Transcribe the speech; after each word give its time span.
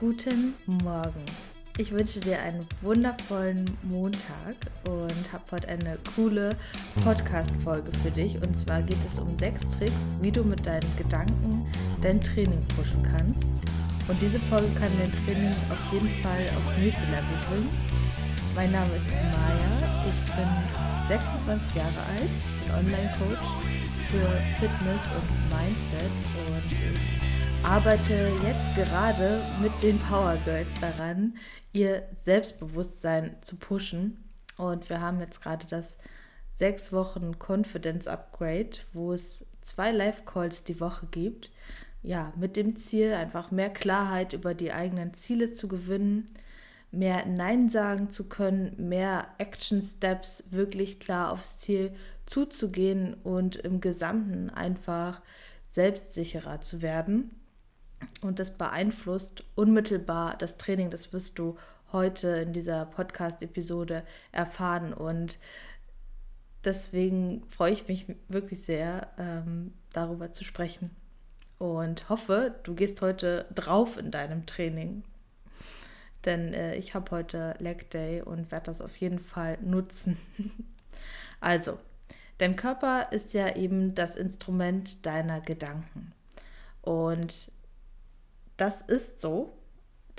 Guten 0.00 0.54
Morgen. 0.84 1.24
Ich 1.76 1.90
wünsche 1.90 2.20
dir 2.20 2.38
einen 2.38 2.64
wundervollen 2.82 3.64
Montag 3.82 4.54
und 4.88 5.32
habe 5.32 5.42
heute 5.50 5.66
eine 5.66 5.98
coole 6.14 6.50
Podcast-Folge 7.02 7.90
für 8.04 8.12
dich. 8.12 8.40
Und 8.40 8.56
zwar 8.56 8.80
geht 8.80 8.98
es 9.10 9.18
um 9.18 9.36
sechs 9.38 9.62
Tricks, 9.76 10.14
wie 10.20 10.30
du 10.30 10.44
mit 10.44 10.64
deinen 10.64 10.96
Gedanken 10.96 11.66
dein 12.00 12.20
Training 12.20 12.60
pushen 12.76 13.02
kannst. 13.02 13.42
Und 14.06 14.22
diese 14.22 14.38
Folge 14.48 14.68
kann 14.78 14.92
dein 15.00 15.10
Training 15.10 15.52
auf 15.68 15.92
jeden 15.92 16.10
Fall 16.22 16.46
aufs 16.62 16.78
nächste 16.78 17.04
Level 17.06 17.38
bringen. 17.50 17.70
Mein 18.54 18.70
Name 18.70 18.94
ist 18.94 19.10
Maya, 19.10 20.06
ich 20.06 20.32
bin 20.36 20.48
26 21.08 21.74
Jahre 21.74 22.02
alt, 22.14 22.30
bin 22.62 22.72
Online-Coach 22.72 23.42
für 24.10 24.28
Fitness 24.60 25.02
und 25.18 25.28
Mindset 25.50 26.12
und 26.46 26.72
ich 26.72 27.27
arbeite 27.64 28.30
jetzt 28.44 28.74
gerade 28.74 29.42
mit 29.60 29.72
den 29.82 29.98
Power 29.98 30.36
Girls 30.44 30.68
daran, 30.80 31.36
ihr 31.72 32.02
Selbstbewusstsein 32.16 33.36
zu 33.40 33.56
pushen. 33.56 34.24
Und 34.56 34.88
wir 34.88 35.00
haben 35.00 35.20
jetzt 35.20 35.42
gerade 35.42 35.66
das 35.66 35.96
sechs 36.54 36.92
Wochen 36.92 37.36
Confidence 37.38 38.06
Upgrade, 38.06 38.70
wo 38.92 39.12
es 39.12 39.44
zwei 39.60 39.92
Live-Calls 39.92 40.64
die 40.64 40.80
Woche 40.80 41.06
gibt. 41.10 41.50
Ja, 42.02 42.32
mit 42.36 42.56
dem 42.56 42.76
Ziel, 42.76 43.12
einfach 43.12 43.50
mehr 43.50 43.70
Klarheit 43.70 44.32
über 44.32 44.54
die 44.54 44.72
eigenen 44.72 45.14
Ziele 45.14 45.52
zu 45.52 45.68
gewinnen, 45.68 46.28
mehr 46.90 47.26
Nein 47.26 47.68
sagen 47.68 48.10
zu 48.10 48.28
können, 48.28 48.74
mehr 48.88 49.26
Action 49.38 49.82
Steps 49.82 50.44
wirklich 50.50 51.00
klar 51.00 51.32
aufs 51.32 51.58
Ziel 51.58 51.92
zuzugehen 52.24 53.14
und 53.24 53.56
im 53.56 53.80
Gesamten 53.80 54.48
einfach 54.48 55.20
selbstsicherer 55.66 56.60
zu 56.60 56.82
werden. 56.82 57.30
Und 58.20 58.38
das 58.38 58.56
beeinflusst 58.56 59.44
unmittelbar 59.54 60.36
das 60.36 60.58
Training. 60.58 60.90
Das 60.90 61.12
wirst 61.12 61.38
du 61.38 61.56
heute 61.92 62.28
in 62.28 62.52
dieser 62.52 62.86
Podcast-Episode 62.86 64.04
erfahren. 64.32 64.92
Und 64.92 65.38
deswegen 66.64 67.44
freue 67.48 67.72
ich 67.72 67.88
mich 67.88 68.06
wirklich 68.28 68.62
sehr, 68.64 69.08
ähm, 69.18 69.72
darüber 69.92 70.32
zu 70.32 70.44
sprechen. 70.44 70.90
Und 71.58 72.08
hoffe, 72.08 72.54
du 72.62 72.74
gehst 72.74 73.02
heute 73.02 73.46
drauf 73.54 73.96
in 73.96 74.10
deinem 74.10 74.46
Training. 74.46 75.02
Denn 76.24 76.52
äh, 76.52 76.74
ich 76.76 76.94
habe 76.94 77.10
heute 77.10 77.54
Leg 77.58 77.90
Day 77.90 78.22
und 78.22 78.50
werde 78.50 78.66
das 78.66 78.80
auf 78.80 78.96
jeden 78.96 79.18
Fall 79.18 79.58
nutzen. 79.60 80.16
also, 81.40 81.78
dein 82.38 82.56
Körper 82.56 83.12
ist 83.12 83.34
ja 83.34 83.56
eben 83.56 83.94
das 83.94 84.14
Instrument 84.14 85.06
deiner 85.06 85.40
Gedanken. 85.40 86.12
Und 86.82 87.50
das 88.58 88.82
ist 88.82 89.20
so, 89.20 89.56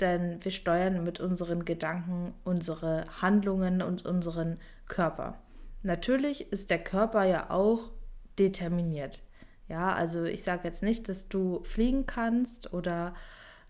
denn 0.00 0.42
wir 0.44 0.50
steuern 0.50 1.04
mit 1.04 1.20
unseren 1.20 1.64
Gedanken 1.64 2.34
unsere 2.42 3.04
Handlungen 3.20 3.82
und 3.82 4.04
unseren 4.04 4.58
Körper. 4.86 5.38
Natürlich 5.82 6.50
ist 6.52 6.70
der 6.70 6.82
Körper 6.82 7.24
ja 7.24 7.50
auch 7.50 7.90
determiniert. 8.38 9.22
Ja, 9.68 9.92
also 9.92 10.24
ich 10.24 10.42
sage 10.42 10.66
jetzt 10.66 10.82
nicht, 10.82 11.08
dass 11.08 11.28
du 11.28 11.62
fliegen 11.62 12.06
kannst 12.06 12.72
oder 12.72 13.14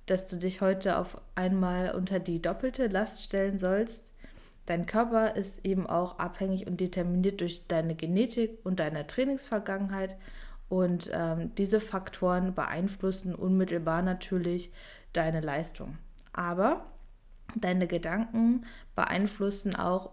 dass 0.07 0.27
du 0.27 0.37
dich 0.37 0.61
heute 0.61 0.99
auf 0.99 1.21
einmal 1.35 1.95
unter 1.95 2.19
die 2.19 2.41
doppelte 2.41 2.87
Last 2.87 3.23
stellen 3.23 3.59
sollst. 3.59 4.05
Dein 4.67 4.87
Körper 4.87 5.37
ist 5.37 5.65
eben 5.65 5.87
auch 5.87 6.19
abhängig 6.19 6.67
und 6.67 6.81
determiniert 6.81 7.41
durch 7.41 7.67
deine 7.67 7.95
Genetik 7.97 8.61
und 8.65 8.81
deine 8.81 9.07
Trainingsvergangenheit 9.07 10.17
und 10.71 11.11
ähm, 11.13 11.53
diese 11.57 11.81
Faktoren 11.81 12.55
beeinflussen 12.55 13.35
unmittelbar 13.35 14.03
natürlich 14.03 14.73
deine 15.13 15.41
Leistung. 15.41 15.99
Aber 16.33 16.87
deine 17.57 17.89
Gedanken 17.89 18.65
beeinflussen 18.95 19.75
auch, 19.75 20.13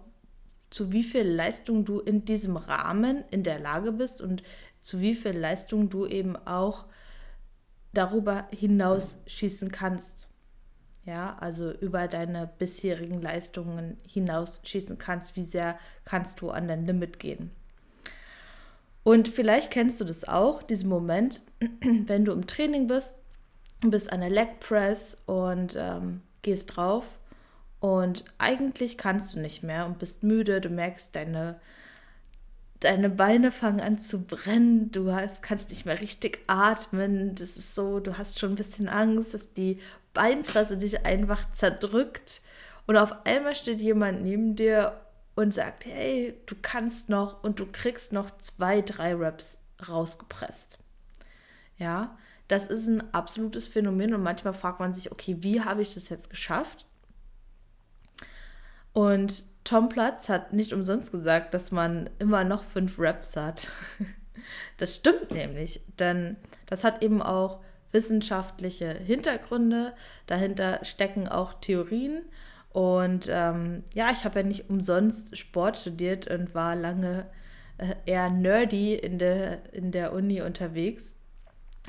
zu 0.71 0.91
wie 0.91 1.03
viel 1.03 1.29
Leistung 1.29 1.85
du 1.85 1.99
in 1.99 2.25
diesem 2.25 2.57
Rahmen 2.57 3.23
in 3.29 3.43
der 3.43 3.59
Lage 3.59 3.91
bist 3.91 4.19
und 4.19 4.41
zu 4.81 4.99
wie 4.99 5.13
viel 5.13 5.37
Leistung 5.37 5.89
du 5.89 6.07
eben 6.07 6.35
auch 6.35 6.85
darüber 7.93 8.47
hinaus 8.51 9.17
schießen 9.27 9.71
kannst. 9.71 10.27
Ja, 11.05 11.37
also 11.39 11.71
über 11.71 12.07
deine 12.07 12.47
bisherigen 12.57 13.21
Leistungen 13.21 13.97
hinaus 14.05 14.59
schießen 14.63 14.97
kannst, 14.97 15.35
wie 15.35 15.43
sehr 15.43 15.77
kannst 16.03 16.41
du 16.41 16.49
an 16.49 16.67
dein 16.67 16.87
Limit 16.87 17.19
gehen. 17.19 17.51
Und 19.07 19.29
vielleicht 19.29 19.71
kennst 19.71 20.01
du 20.01 20.03
das 20.03 20.27
auch, 20.27 20.61
diesen 20.61 20.89
Moment, 20.89 21.39
wenn 21.81 22.25
du 22.25 22.33
im 22.33 22.45
Training 22.45 22.87
bist, 22.87 23.15
bist 23.79 24.11
an 24.11 24.19
der 24.19 24.29
Leg 24.29 24.59
Press 24.59 25.15
und 25.25 25.77
ähm, 25.79 26.19
gehst 26.41 26.75
drauf 26.75 27.17
und 27.79 28.25
eigentlich 28.37 28.97
kannst 28.97 29.33
du 29.33 29.39
nicht 29.39 29.63
mehr 29.63 29.85
und 29.85 29.97
bist 29.97 30.23
müde, 30.23 30.59
du 30.59 30.67
merkst, 30.67 31.15
deine, 31.15 31.57
deine 32.81 33.09
Beine 33.09 33.53
fangen 33.53 33.79
an 33.79 33.97
zu 33.97 34.23
brennen, 34.25 34.91
du 34.91 35.13
hast, 35.13 35.41
kannst 35.41 35.69
nicht 35.69 35.85
mehr 35.85 36.01
richtig 36.01 36.39
atmen, 36.47 37.33
das 37.33 37.55
ist 37.55 37.75
so, 37.75 38.01
du 38.01 38.17
hast 38.17 38.39
schon 38.39 38.51
ein 38.51 38.55
bisschen 38.55 38.89
Angst, 38.89 39.33
dass 39.33 39.53
die 39.53 39.79
Beinpresse 40.13 40.75
dich 40.77 41.05
einfach 41.05 41.49
zerdrückt. 41.53 42.41
Und 42.87 42.97
auf 42.97 43.25
einmal 43.25 43.55
steht 43.55 43.79
jemand 43.79 44.23
neben 44.23 44.57
dir 44.57 44.99
und 45.37 45.53
sagt, 45.53 45.85
hey, 45.85 46.33
du 46.47 46.55
kannst 46.59 47.09
noch 47.09 47.43
und 47.43 47.59
du 47.59 47.67
kriegst 47.71 48.11
noch 48.11 48.35
zwei, 48.39 48.81
drei 48.81 49.13
Raps 49.13 49.59
rausgepresst. 49.87 50.79
Ja, 51.77 52.17
das 52.47 52.65
ist 52.65 52.87
ein 52.87 53.13
absolutes 53.13 53.67
Phänomen 53.67 54.15
und 54.15 54.23
manchmal 54.23 54.53
fragt 54.53 54.79
man 54.79 54.95
sich, 54.95 55.11
okay, 55.11 55.37
wie 55.41 55.61
habe 55.61 55.83
ich 55.83 55.93
das 55.93 56.09
jetzt 56.09 56.31
geschafft? 56.31 56.87
Und 58.93 59.43
Tom 59.63 59.89
Platz 59.89 60.27
hat 60.27 60.53
nicht 60.53 60.73
umsonst 60.73 61.11
gesagt, 61.11 61.53
dass 61.53 61.69
man 61.69 62.09
immer 62.17 62.43
noch 62.43 62.63
fünf 62.63 62.95
Raps 62.97 63.35
hat. 63.35 63.67
Das 64.77 64.95
stimmt 64.95 65.31
nämlich, 65.31 65.81
denn 65.99 66.37
das 66.67 66.85
hat 66.85 67.01
eben 67.01 67.21
auch 67.21 67.59
wissenschaftliche 67.91 68.93
Hintergründe. 68.93 69.93
Dahinter 70.25 70.85
stecken 70.85 71.27
auch 71.27 71.55
Theorien 71.59 72.23
und 72.77 73.27
ähm, 73.31 73.81
ja, 73.95 74.11
ich 74.11 74.23
habe 74.23 74.41
ja 74.41 74.45
nicht 74.45 74.69
umsonst 74.69 75.35
Sport 75.35 75.79
studiert 75.79 76.29
und 76.29 76.53
war 76.53 76.75
lange 76.75 77.25
äh, 77.79 77.95
eher 78.05 78.29
nerdy 78.29 78.93
in 78.93 79.17
der, 79.17 79.73
in 79.73 79.91
der 79.91 80.13
Uni 80.13 80.43
unterwegs, 80.43 81.15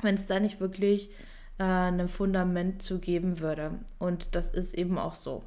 wenn 0.01 0.15
es 0.15 0.25
da 0.25 0.39
nicht 0.39 0.59
wirklich 0.59 1.11
äh, 1.59 1.63
ein 1.63 2.07
Fundament 2.07 2.81
zu 2.81 2.97
geben 2.97 3.39
würde. 3.39 3.77
Und 3.99 4.29
das 4.33 4.49
ist 4.49 4.73
eben 4.73 4.97
auch 4.97 5.13
so. 5.13 5.43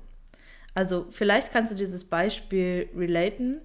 Also 0.75 1.09
vielleicht 1.11 1.53
kannst 1.53 1.73
du 1.73 1.77
dieses 1.77 2.05
Beispiel 2.05 2.89
relaten 2.95 3.63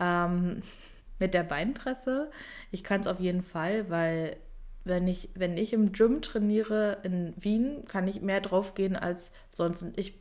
ähm, 0.00 0.62
mit 1.18 1.34
der 1.34 1.42
Beinpresse. 1.42 2.30
Ich 2.70 2.82
kann 2.82 3.02
es 3.02 3.06
auf 3.06 3.20
jeden 3.20 3.42
Fall, 3.42 3.90
weil 3.90 4.38
wenn 4.84 5.06
ich, 5.06 5.28
wenn 5.34 5.58
ich 5.58 5.74
im 5.74 5.92
Gym 5.92 6.22
trainiere 6.22 6.96
in 7.02 7.34
Wien, 7.36 7.84
kann 7.86 8.08
ich 8.08 8.22
mehr 8.22 8.40
drauf 8.40 8.72
gehen 8.72 8.96
als 8.96 9.30
sonst. 9.50 9.84
Ich 9.96 10.14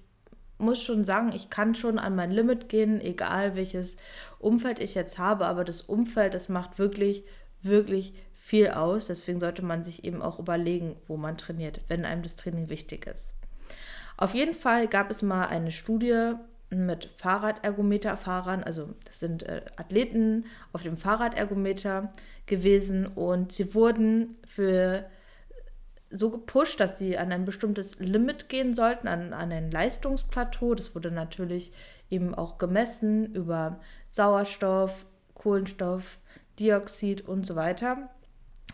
muss 0.57 0.81
schon 0.81 1.03
sagen, 1.03 1.31
ich 1.33 1.49
kann 1.49 1.75
schon 1.75 1.99
an 1.99 2.15
mein 2.15 2.31
Limit 2.31 2.69
gehen, 2.69 2.99
egal 3.01 3.55
welches 3.55 3.97
Umfeld 4.39 4.79
ich 4.79 4.95
jetzt 4.95 5.17
habe, 5.17 5.45
aber 5.45 5.63
das 5.63 5.81
Umfeld, 5.81 6.33
das 6.33 6.49
macht 6.49 6.79
wirklich, 6.79 7.23
wirklich 7.61 8.13
viel 8.33 8.69
aus. 8.69 9.07
Deswegen 9.07 9.39
sollte 9.39 9.63
man 9.63 9.83
sich 9.83 10.03
eben 10.03 10.21
auch 10.21 10.39
überlegen, 10.39 10.95
wo 11.07 11.17
man 11.17 11.37
trainiert, 11.37 11.81
wenn 11.87 12.05
einem 12.05 12.23
das 12.23 12.35
Training 12.35 12.69
wichtig 12.69 13.05
ist. 13.07 13.33
Auf 14.17 14.33
jeden 14.33 14.53
Fall 14.53 14.87
gab 14.87 15.11
es 15.11 15.21
mal 15.21 15.45
eine 15.45 15.71
Studie 15.71 16.33
mit 16.69 17.05
Fahrradergometer-Fahrern, 17.15 18.63
also 18.63 18.89
das 19.05 19.19
sind 19.19 19.43
äh, 19.43 19.61
Athleten 19.77 20.45
auf 20.73 20.83
dem 20.83 20.97
Fahrradergometer 20.97 22.11
gewesen 22.45 23.05
und 23.05 23.53
sie 23.53 23.73
wurden 23.73 24.33
für 24.45 25.05
so 26.09 26.29
gepusht, 26.29 26.79
dass 26.79 26.97
sie 26.97 27.17
an 27.17 27.31
ein 27.31 27.45
bestimmtes 27.45 27.99
Limit 27.99 28.49
gehen 28.49 28.73
sollten, 28.73 29.07
an, 29.07 29.33
an 29.33 29.51
ein 29.51 29.71
Leistungsplateau. 29.71 30.73
Das 30.75 30.95
wurde 30.95 31.11
natürlich 31.11 31.71
eben 32.09 32.33
auch 32.33 32.57
gemessen 32.57 33.33
über 33.33 33.79
Sauerstoff, 34.09 35.05
Kohlenstoff, 35.33 36.19
Dioxid 36.59 37.27
und 37.27 37.45
so 37.45 37.55
weiter. 37.55 38.09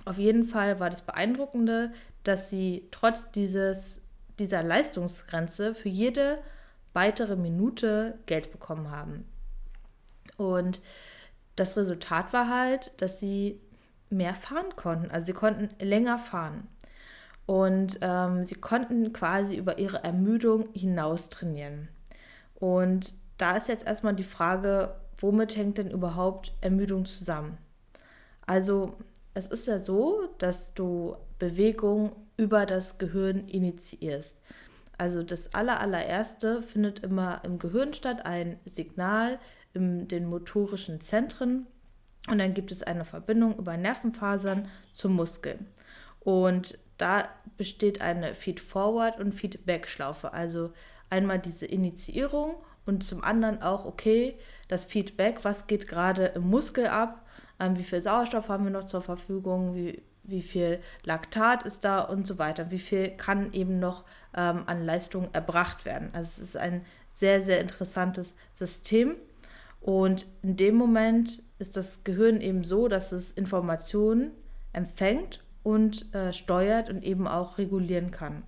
Auf 0.05 0.17
jeden 0.17 0.45
Fall 0.45 0.79
war 0.79 0.89
das 0.89 1.01
Beeindruckende, 1.01 1.91
dass 2.23 2.49
sie 2.49 2.87
trotz 2.91 3.29
dieses, 3.31 3.99
dieser 4.39 4.63
Leistungsgrenze 4.63 5.73
für 5.75 5.89
jede 5.89 6.39
weitere 6.93 7.35
Minute 7.35 8.19
Geld 8.25 8.51
bekommen 8.51 8.91
haben. 8.91 9.25
Und 10.37 10.81
das 11.55 11.77
Resultat 11.77 12.33
war 12.33 12.49
halt, 12.49 12.91
dass 13.01 13.19
sie 13.19 13.59
mehr 14.09 14.35
fahren 14.35 14.75
konnten. 14.75 15.11
Also 15.11 15.27
sie 15.27 15.33
konnten 15.33 15.69
länger 15.83 16.19
fahren. 16.19 16.67
Und 17.45 17.99
ähm, 18.01 18.43
sie 18.43 18.55
konnten 18.55 19.11
quasi 19.11 19.55
über 19.55 19.77
ihre 19.77 20.03
Ermüdung 20.03 20.69
hinaus 20.73 21.29
trainieren. 21.29 21.89
Und 22.55 23.15
da 23.37 23.57
ist 23.57 23.67
jetzt 23.67 23.85
erstmal 23.85 24.15
die 24.15 24.23
Frage, 24.23 24.95
womit 25.17 25.57
hängt 25.57 25.77
denn 25.77 25.91
überhaupt 25.91 26.53
Ermüdung 26.61 27.05
zusammen? 27.05 27.57
Also 28.45 28.95
es 29.33 29.47
ist 29.47 29.67
ja 29.67 29.79
so, 29.79 30.29
dass 30.37 30.73
du 30.73 31.15
Bewegung 31.39 32.15
über 32.37 32.65
das 32.65 32.97
Gehirn 32.97 33.47
initiierst. 33.47 34.37
Also 34.97 35.23
das 35.23 35.53
aller, 35.53 35.79
allererste 35.79 36.61
findet 36.61 36.99
immer 36.99 37.41
im 37.43 37.59
Gehirn 37.59 37.93
statt, 37.93 38.25
ein 38.25 38.59
Signal 38.65 39.39
in 39.73 40.07
den 40.07 40.25
motorischen 40.25 41.01
Zentren. 41.01 41.65
Und 42.29 42.37
dann 42.37 42.53
gibt 42.53 42.71
es 42.71 42.83
eine 42.83 43.03
Verbindung 43.03 43.57
über 43.57 43.75
Nervenfasern 43.75 44.69
zum 44.93 45.13
Muskel. 45.13 45.59
Und 46.21 46.77
da 46.97 47.27
besteht 47.57 48.01
eine 48.01 48.35
Feed-Forward- 48.35 49.19
und 49.19 49.33
Feedback-Schlaufe. 49.33 50.33
Also 50.33 50.71
einmal 51.09 51.39
diese 51.39 51.65
Initiierung 51.65 52.55
und 52.85 53.05
zum 53.05 53.23
anderen 53.23 53.61
auch, 53.61 53.85
okay, 53.85 54.37
das 54.67 54.83
Feedback, 54.83 55.43
was 55.43 55.67
geht 55.67 55.87
gerade 55.87 56.27
im 56.27 56.49
Muskel 56.49 56.87
ab, 56.87 57.25
ähm, 57.59 57.77
wie 57.77 57.83
viel 57.83 58.01
Sauerstoff 58.01 58.49
haben 58.49 58.65
wir 58.65 58.71
noch 58.71 58.87
zur 58.87 59.01
Verfügung, 59.01 59.75
wie, 59.75 60.01
wie 60.23 60.41
viel 60.41 60.79
Laktat 61.03 61.63
ist 61.63 61.83
da 61.83 62.01
und 62.01 62.27
so 62.27 62.37
weiter, 62.39 62.71
wie 62.71 62.79
viel 62.79 63.09
kann 63.09 63.53
eben 63.53 63.79
noch 63.79 64.03
ähm, 64.35 64.63
an 64.65 64.85
Leistung 64.85 65.29
erbracht 65.33 65.85
werden. 65.85 66.09
Also 66.13 66.41
es 66.41 66.49
ist 66.49 66.57
ein 66.57 66.85
sehr, 67.11 67.41
sehr 67.41 67.61
interessantes 67.61 68.35
System. 68.53 69.15
Und 69.79 70.25
in 70.41 70.55
dem 70.55 70.75
Moment 70.75 71.43
ist 71.59 71.75
das 71.75 72.03
Gehirn 72.03 72.41
eben 72.41 72.63
so, 72.63 72.87
dass 72.87 73.11
es 73.11 73.31
Informationen 73.31 74.31
empfängt 74.71 75.43
und 75.63 76.13
äh, 76.13 76.33
steuert 76.33 76.89
und 76.89 77.03
eben 77.03 77.27
auch 77.27 77.57
regulieren 77.57 78.11
kann. 78.11 78.43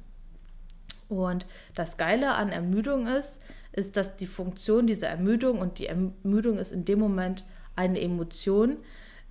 Und 1.10 1.46
das 1.76 1.98
Geile 1.98 2.36
an 2.36 2.50
Ermüdung 2.50 3.08
ist, 3.08 3.40
ist, 3.72 3.98
dass 3.98 4.18
die 4.18 4.28
Funktion 4.28 4.88
dieser 4.88 5.08
Ermüdung, 5.08 5.60
und 5.60 5.80
die 5.80 5.88
Ermüdung 5.88 6.58
ist 6.58 6.72
in 6.72 6.86
dem 6.86 7.00
Moment 7.00 7.46
eine 7.76 8.00
Emotion, 8.02 8.78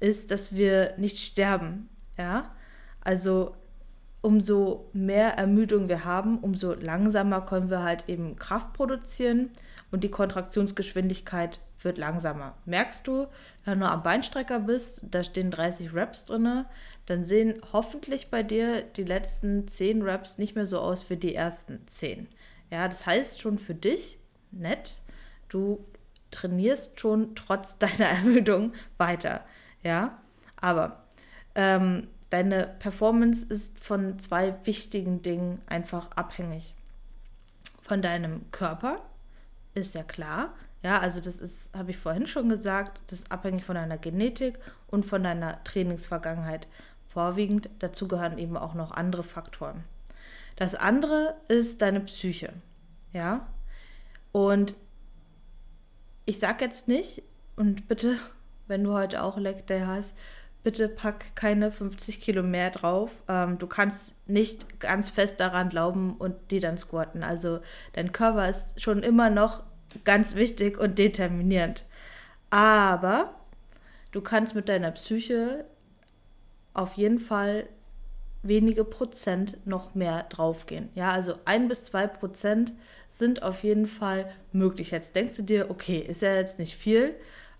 ist, 0.00 0.30
dass 0.30 0.54
wir 0.54 0.94
nicht 0.98 1.18
sterben. 1.18 1.88
Ja? 2.18 2.54
Also 3.00 3.54
umso 4.20 4.88
mehr 4.92 5.36
Ermüdung 5.36 5.88
wir 5.88 6.04
haben, 6.04 6.38
umso 6.38 6.74
langsamer 6.74 7.42
können 7.42 7.70
wir 7.70 7.82
halt 7.82 8.08
eben 8.08 8.36
Kraft 8.36 8.72
produzieren 8.72 9.50
und 9.90 10.04
die 10.04 10.10
Kontraktionsgeschwindigkeit 10.10 11.58
wird 11.84 11.98
langsamer. 11.98 12.56
Merkst 12.64 13.06
du, 13.06 13.26
wenn 13.64 13.80
du 13.80 13.88
am 13.88 14.02
Beinstrecker 14.02 14.60
bist, 14.60 15.00
da 15.02 15.22
stehen 15.22 15.50
30 15.50 15.94
Reps 15.94 16.24
drin, 16.24 16.64
dann 17.06 17.24
sehen 17.24 17.60
hoffentlich 17.72 18.30
bei 18.30 18.42
dir 18.42 18.82
die 18.82 19.04
letzten 19.04 19.68
10 19.68 20.02
Reps 20.02 20.38
nicht 20.38 20.54
mehr 20.54 20.66
so 20.66 20.80
aus 20.80 21.08
wie 21.10 21.16
die 21.16 21.34
ersten 21.34 21.86
10. 21.86 22.28
Ja, 22.70 22.88
das 22.88 23.06
heißt 23.06 23.40
schon 23.40 23.58
für 23.58 23.74
dich, 23.74 24.18
nett, 24.50 25.00
du 25.48 25.84
trainierst 26.30 26.98
schon 27.00 27.34
trotz 27.34 27.78
deiner 27.78 28.06
Ermüdung 28.06 28.72
weiter. 28.96 29.44
Ja, 29.82 30.18
aber 30.56 31.04
ähm, 31.54 32.08
deine 32.30 32.74
Performance 32.78 33.46
ist 33.46 33.78
von 33.78 34.18
zwei 34.18 34.56
wichtigen 34.66 35.22
Dingen 35.22 35.60
einfach 35.66 36.10
abhängig. 36.12 36.74
Von 37.82 38.00
deinem 38.00 38.50
Körper, 38.50 39.02
ist 39.74 39.94
ja 39.94 40.02
klar. 40.02 40.54
Ja, 40.84 40.98
also 40.98 41.22
das 41.22 41.38
ist, 41.38 41.70
habe 41.74 41.92
ich 41.92 41.96
vorhin 41.96 42.26
schon 42.26 42.50
gesagt, 42.50 43.00
das 43.06 43.20
ist 43.20 43.32
abhängig 43.32 43.64
von 43.64 43.74
deiner 43.74 43.96
Genetik 43.96 44.58
und 44.86 45.06
von 45.06 45.22
deiner 45.22 45.64
Trainingsvergangenheit. 45.64 46.68
Vorwiegend 47.06 47.70
dazu 47.78 48.06
gehören 48.06 48.36
eben 48.36 48.58
auch 48.58 48.74
noch 48.74 48.92
andere 48.92 49.22
Faktoren. 49.22 49.84
Das 50.56 50.74
andere 50.74 51.36
ist 51.48 51.80
deine 51.80 52.00
Psyche. 52.00 52.52
Ja, 53.14 53.46
und 54.30 54.74
ich 56.26 56.38
sage 56.38 56.66
jetzt 56.66 56.86
nicht, 56.86 57.22
und 57.56 57.88
bitte, 57.88 58.18
wenn 58.66 58.84
du 58.84 58.92
heute 58.92 59.22
auch 59.22 59.38
Leg 59.38 59.66
Day 59.66 59.84
hast, 59.86 60.12
bitte 60.64 60.90
pack 60.90 61.34
keine 61.34 61.70
50 61.70 62.20
Kilo 62.20 62.42
mehr 62.42 62.70
drauf. 62.70 63.22
Ähm, 63.28 63.56
du 63.56 63.66
kannst 63.66 64.14
nicht 64.28 64.80
ganz 64.80 65.08
fest 65.08 65.40
daran 65.40 65.70
glauben 65.70 66.14
und 66.18 66.50
die 66.50 66.60
dann 66.60 66.76
squatten. 66.76 67.22
Also 67.22 67.60
dein 67.94 68.12
Körper 68.12 68.50
ist 68.50 68.82
schon 68.82 69.02
immer 69.02 69.30
noch 69.30 69.62
ganz 70.04 70.34
wichtig 70.34 70.78
und 70.78 70.98
determinierend. 70.98 71.84
Aber 72.50 73.34
du 74.12 74.20
kannst 74.20 74.54
mit 74.54 74.68
deiner 74.68 74.92
Psyche 74.92 75.64
auf 76.72 76.94
jeden 76.94 77.18
Fall 77.18 77.68
wenige 78.42 78.84
Prozent 78.84 79.58
noch 79.66 79.94
mehr 79.94 80.24
draufgehen. 80.28 80.90
Ja, 80.94 81.10
also 81.10 81.34
ein 81.44 81.68
bis 81.68 81.84
zwei 81.84 82.06
Prozent 82.06 82.74
sind 83.08 83.42
auf 83.42 83.62
jeden 83.62 83.86
Fall 83.86 84.30
möglich. 84.52 84.90
Jetzt 84.90 85.16
denkst 85.16 85.36
du 85.36 85.42
dir, 85.42 85.70
okay, 85.70 85.98
ist 85.98 86.22
ja 86.22 86.34
jetzt 86.34 86.58
nicht 86.58 86.76
viel, 86.76 87.14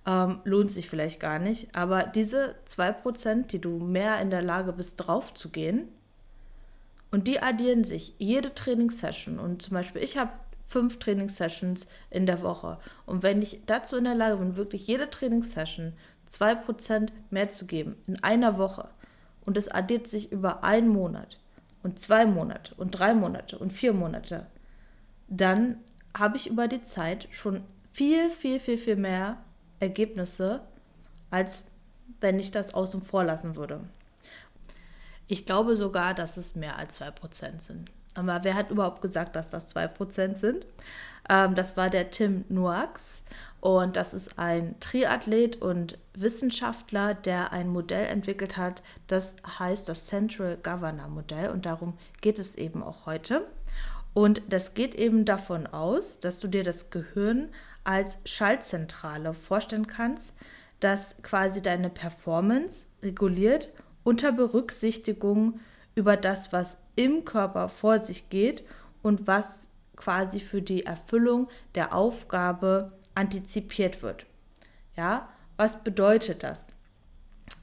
ähm, 0.07 0.41
lohnt 0.45 0.71
sich 0.71 0.91
vielleicht 0.91 1.21
gar 1.21 1.39
nicht. 1.39 1.75
Aber 1.75 2.03
diese 2.03 2.57
zwei 2.67 2.93
Prozent, 2.93 3.53
die 3.53 3.61
du 3.61 3.79
mehr 3.79 4.21
in 4.21 4.31
der 4.31 4.43
Lage 4.43 4.73
bist, 4.73 4.97
draufzugehen, 4.97 5.89
und 7.15 7.29
die 7.29 7.41
addieren 7.41 7.85
sich 7.85 8.13
jede 8.19 8.53
Trainingssession. 8.57 9.39
Und 9.39 9.63
zum 9.63 9.75
Beispiel, 9.75 10.03
ich 10.03 10.19
habe 10.19 10.33
fünf 10.67 10.99
Trainingssessions 10.99 11.87
in 12.11 12.27
der 12.27 12.43
Woche. 12.43 12.79
Und 13.07 13.23
wenn 13.23 13.43
ich 13.43 13.63
dazu 13.67 13.97
in 13.97 14.05
der 14.05 14.15
Lage 14.15 14.37
bin, 14.37 14.57
wirklich 14.57 14.87
jede 14.87 15.11
Trainingssession 15.11 15.93
zwei 16.29 16.55
Prozent 16.55 17.13
mehr 17.31 17.49
zu 17.49 17.67
geben 17.67 17.97
in 18.07 18.23
einer 18.23 18.59
Woche, 18.59 18.89
und 19.45 19.57
es 19.57 19.69
addiert 19.69 20.07
sich 20.07 20.33
über 20.33 20.65
einen 20.65 20.89
Monat 20.89 21.39
und 21.83 21.99
zwei 21.99 22.27
Monate 22.27 22.75
und 22.77 22.91
drei 22.93 23.15
Monate 23.15 23.59
und 23.59 23.73
vier 23.73 23.93
Monate, 23.93 24.47
dann 25.29 25.79
habe 26.17 26.37
ich 26.37 26.49
über 26.49 26.69
die 26.69 26.83
Zeit 26.83 27.29
schon 27.31 27.63
viel, 27.93 28.31
viel, 28.31 28.59
viel, 28.61 28.79
viel 28.79 28.97
mehr 28.97 29.39
Ergebnisse, 29.81 30.63
als 31.31 31.65
wenn 32.21 32.39
ich 32.39 32.51
das 32.51 32.75
außen 32.75 33.03
vor 33.03 33.25
lassen 33.25 33.57
würde. 33.57 33.81
Ich 35.27 35.47
glaube 35.47 35.77
sogar, 35.77 36.15
dass 36.15 36.37
es 36.37 36.55
mehr 36.55 36.79
als 36.79 37.01
2% 37.01 37.61
sind. 37.61 37.91
Aber 38.15 38.41
wer 38.43 38.55
hat 38.55 38.71
überhaupt 38.71 39.03
gesagt, 39.03 39.37
dass 39.37 39.49
das 39.49 39.75
2% 39.75 40.37
sind? 40.37 40.67
Ähm, 41.29 41.55
das 41.55 41.77
war 41.77 41.91
der 41.91 42.11
Tim 42.11 42.45
Nuax. 42.49 43.23
Und 43.61 43.97
das 43.97 44.13
ist 44.13 44.39
ein 44.39 44.79
Triathlet 44.79 45.63
und 45.63 45.99
Wissenschaftler, 46.15 47.15
der 47.15 47.53
ein 47.53 47.69
Modell 47.69 48.07
entwickelt 48.07 48.59
hat, 48.59 48.83
das 49.07 49.35
heißt 49.59 49.89
das 49.89 50.05
Central 50.05 50.59
Governor 50.63 51.09
Modell. 51.09 51.51
Und 51.51 51.65
darum 51.65 51.95
geht 52.21 52.39
es 52.39 52.57
eben 52.57 52.83
auch 52.83 53.07
heute. 53.07 53.47
Und 54.13 54.43
das 54.49 54.75
geht 54.75 54.95
eben 54.95 55.25
davon 55.25 55.67
aus, 55.67 56.21
dass 56.21 56.41
du 56.41 56.49
dir 56.49 56.63
das 56.63 56.91
Gehirn 56.91 57.49
als 57.85 58.19
Schaltzentrale 58.25 59.35
vorstellen 59.35 59.87
kannst, 59.87 60.35
das 60.81 61.17
quasi 61.23 61.63
deine 61.63 61.89
Performance 61.89 62.87
reguliert 63.03 63.71
unter 64.03 64.31
Berücksichtigung 64.33 65.59
über 65.95 66.17
das, 66.17 66.53
was 66.53 66.77
im 66.97 67.25
Körper 67.25 67.69
vor 67.69 67.99
sich 67.99 68.29
geht 68.29 68.65
und 69.03 69.27
was 69.27 69.69
quasi 69.97 70.41
für 70.41 70.63
die 70.63 70.87
Erfüllung 70.87 71.49
der 71.75 71.95
Aufgabe 71.95 72.93
antizipiert 73.15 74.03
wird. 74.03 74.27
Ja, 74.97 75.29
was 75.57 75.85
bedeutet 75.85 76.43
das? 76.43 76.67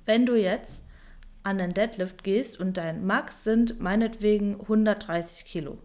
Wenn 0.05 0.25
du 0.25 0.35
jetzt 0.35 0.83
an 1.43 1.57
den 1.57 1.73
Deadlift 1.73 2.23
gehst 2.23 2.59
und 2.59 2.77
dein 2.77 3.05
Max 3.05 3.43
sind 3.43 3.79
meinetwegen 3.79 4.59
130 4.61 5.45
Kilo 5.45 5.77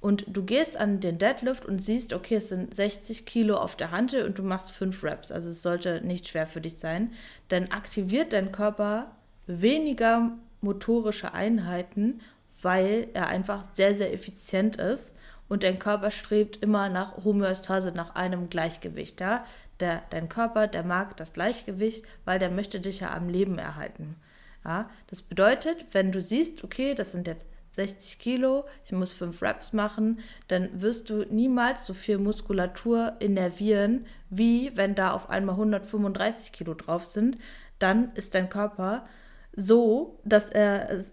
und 0.00 0.24
du 0.28 0.44
gehst 0.44 0.76
an 0.76 1.00
den 1.00 1.18
Deadlift 1.18 1.64
und 1.64 1.82
siehst, 1.82 2.12
okay, 2.12 2.36
es 2.36 2.50
sind 2.50 2.74
60 2.74 3.26
Kilo 3.26 3.56
auf 3.56 3.76
der 3.76 3.90
Hantel 3.90 4.24
und 4.24 4.38
du 4.38 4.42
machst 4.42 4.70
5 4.70 5.02
Reps, 5.02 5.32
also 5.32 5.50
es 5.50 5.62
sollte 5.62 6.00
nicht 6.02 6.28
schwer 6.28 6.46
für 6.46 6.60
dich 6.60 6.76
sein, 6.76 7.12
dann 7.48 7.68
aktiviert 7.68 8.32
dein 8.32 8.52
Körper 8.52 9.16
weniger 9.46 10.32
motorische 10.60 11.32
Einheiten, 11.32 12.20
weil 12.66 13.06
er 13.14 13.28
einfach 13.28 13.62
sehr, 13.74 13.94
sehr 13.94 14.12
effizient 14.12 14.74
ist 14.74 15.12
und 15.46 15.62
dein 15.62 15.78
Körper 15.78 16.10
strebt 16.10 16.56
immer 16.56 16.88
nach 16.88 17.24
Homöostase, 17.24 17.92
nach 17.92 18.16
einem 18.16 18.50
Gleichgewicht. 18.50 19.20
Ja? 19.20 19.46
Der, 19.78 20.02
dein 20.10 20.28
Körper, 20.28 20.66
der 20.66 20.82
mag 20.82 21.16
das 21.16 21.32
Gleichgewicht, 21.32 22.04
weil 22.24 22.40
der 22.40 22.50
möchte 22.50 22.80
dich 22.80 22.98
ja 22.98 23.14
am 23.14 23.28
Leben 23.28 23.58
erhalten. 23.58 24.16
Ja? 24.64 24.90
Das 25.06 25.22
bedeutet, 25.22 25.86
wenn 25.92 26.10
du 26.10 26.20
siehst, 26.20 26.64
okay, 26.64 26.96
das 26.96 27.12
sind 27.12 27.28
jetzt 27.28 27.46
60 27.70 28.18
Kilo, 28.18 28.64
ich 28.84 28.90
muss 28.90 29.12
5 29.12 29.40
Reps 29.40 29.72
machen, 29.72 30.18
dann 30.48 30.82
wirst 30.82 31.08
du 31.08 31.24
niemals 31.32 31.86
so 31.86 31.94
viel 31.94 32.18
Muskulatur 32.18 33.12
innervieren, 33.20 34.06
wie 34.28 34.72
wenn 34.74 34.96
da 34.96 35.12
auf 35.12 35.30
einmal 35.30 35.54
135 35.54 36.50
Kilo 36.50 36.74
drauf 36.74 37.06
sind. 37.06 37.38
Dann 37.78 38.12
ist 38.14 38.34
dein 38.34 38.48
Körper 38.48 39.06
so, 39.54 40.18
dass 40.24 40.50
er 40.50 41.04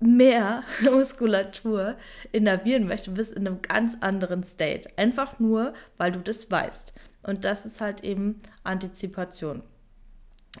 mehr 0.00 0.64
Muskulatur 0.82 1.96
innervieren 2.32 2.86
möchte, 2.86 3.10
bist 3.10 3.32
in 3.32 3.46
einem 3.46 3.62
ganz 3.62 3.96
anderen 4.00 4.42
State. 4.42 4.88
Einfach 4.96 5.38
nur, 5.38 5.74
weil 5.98 6.12
du 6.12 6.20
das 6.20 6.50
weißt. 6.50 6.92
Und 7.22 7.44
das 7.44 7.66
ist 7.66 7.80
halt 7.80 8.02
eben 8.02 8.40
Antizipation. 8.64 9.62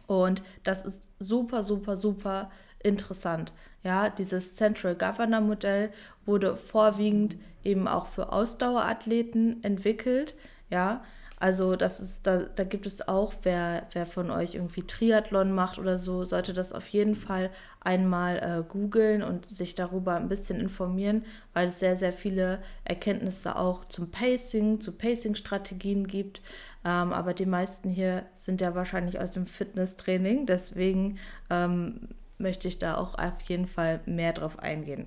Und 0.06 0.42
das 0.62 0.84
ist 0.84 1.02
super, 1.18 1.64
super, 1.64 1.96
super 1.96 2.50
interessant. 2.82 3.52
Ja, 3.82 4.10
dieses 4.10 4.56
Central 4.56 4.94
Governor 4.94 5.40
Modell 5.40 5.90
wurde 6.26 6.56
vorwiegend 6.56 7.36
eben 7.64 7.88
auch 7.88 8.06
für 8.06 8.32
Ausdauerathleten 8.32 9.64
entwickelt. 9.64 10.34
Ja, 10.68 11.02
Also 11.40 11.74
das 11.74 12.00
ist, 12.00 12.26
da, 12.26 12.42
da 12.54 12.64
gibt 12.64 12.86
es 12.86 13.08
auch, 13.08 13.32
wer, 13.44 13.86
wer 13.94 14.04
von 14.04 14.30
euch 14.30 14.54
irgendwie 14.54 14.82
Triathlon 14.82 15.52
macht 15.52 15.78
oder 15.78 15.96
so, 15.96 16.24
sollte 16.24 16.52
das 16.52 16.70
auf 16.70 16.86
jeden 16.88 17.14
Fall 17.14 17.50
einmal 17.80 18.36
äh, 18.36 18.62
googeln 18.70 19.22
und 19.22 19.46
sich 19.46 19.74
darüber 19.74 20.16
ein 20.16 20.28
bisschen 20.28 20.60
informieren, 20.60 21.24
weil 21.54 21.68
es 21.68 21.80
sehr, 21.80 21.96
sehr 21.96 22.12
viele 22.12 22.58
Erkenntnisse 22.84 23.56
auch 23.56 23.86
zum 23.86 24.10
Pacing, 24.10 24.82
zu 24.82 24.92
Pacing-Strategien 24.92 26.06
gibt. 26.06 26.42
Ähm, 26.84 27.14
aber 27.14 27.32
die 27.32 27.46
meisten 27.46 27.88
hier 27.88 28.26
sind 28.36 28.60
ja 28.60 28.74
wahrscheinlich 28.74 29.18
aus 29.18 29.30
dem 29.30 29.46
Fitnesstraining, 29.46 30.44
deswegen 30.44 31.18
ähm, 31.48 32.08
möchte 32.36 32.68
ich 32.68 32.78
da 32.78 32.98
auch 32.98 33.14
auf 33.14 33.40
jeden 33.46 33.66
Fall 33.66 34.00
mehr 34.04 34.34
drauf 34.34 34.58
eingehen. 34.58 35.06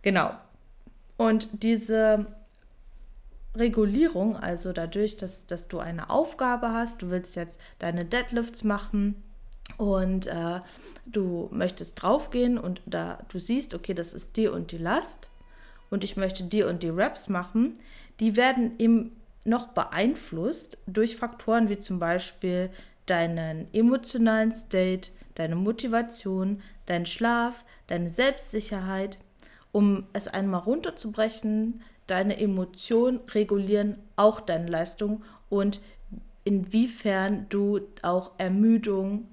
Genau. 0.00 0.30
Und 1.18 1.62
diese 1.62 2.26
Regulierung, 3.56 4.36
also 4.36 4.72
dadurch, 4.72 5.16
dass, 5.16 5.46
dass 5.46 5.68
du 5.68 5.78
eine 5.78 6.10
Aufgabe 6.10 6.72
hast, 6.72 7.02
du 7.02 7.10
willst 7.10 7.36
jetzt 7.36 7.58
deine 7.78 8.04
Deadlifts 8.04 8.64
machen 8.64 9.22
und 9.78 10.26
äh, 10.26 10.60
du 11.06 11.48
möchtest 11.52 12.02
draufgehen 12.02 12.58
und 12.58 12.82
da 12.86 13.24
du 13.28 13.38
siehst, 13.38 13.74
okay, 13.74 13.94
das 13.94 14.12
ist 14.12 14.36
die 14.36 14.48
und 14.48 14.72
die 14.72 14.78
Last 14.78 15.28
und 15.90 16.04
ich 16.04 16.16
möchte 16.16 16.44
die 16.44 16.64
und 16.64 16.82
die 16.82 16.88
Reps 16.88 17.28
machen, 17.28 17.78
die 18.20 18.36
werden 18.36 18.72
eben 18.78 19.12
noch 19.44 19.68
beeinflusst 19.68 20.78
durch 20.86 21.16
Faktoren 21.16 21.68
wie 21.68 21.78
zum 21.78 21.98
Beispiel 21.98 22.70
deinen 23.06 23.72
emotionalen 23.72 24.52
State, 24.52 25.10
deine 25.34 25.56
Motivation, 25.56 26.62
deinen 26.86 27.06
Schlaf, 27.06 27.64
deine 27.86 28.08
Selbstsicherheit. 28.08 29.18
Um 29.72 30.06
es 30.12 30.28
einmal 30.28 30.60
runterzubrechen, 30.60 31.82
deine 32.06 32.38
Emotionen 32.38 33.20
regulieren 33.32 33.98
auch 34.16 34.40
deine 34.40 34.66
Leistung 34.66 35.22
und 35.48 35.80
inwiefern 36.44 37.46
du 37.48 37.80
auch 38.02 38.32
Ermüdung 38.38 39.28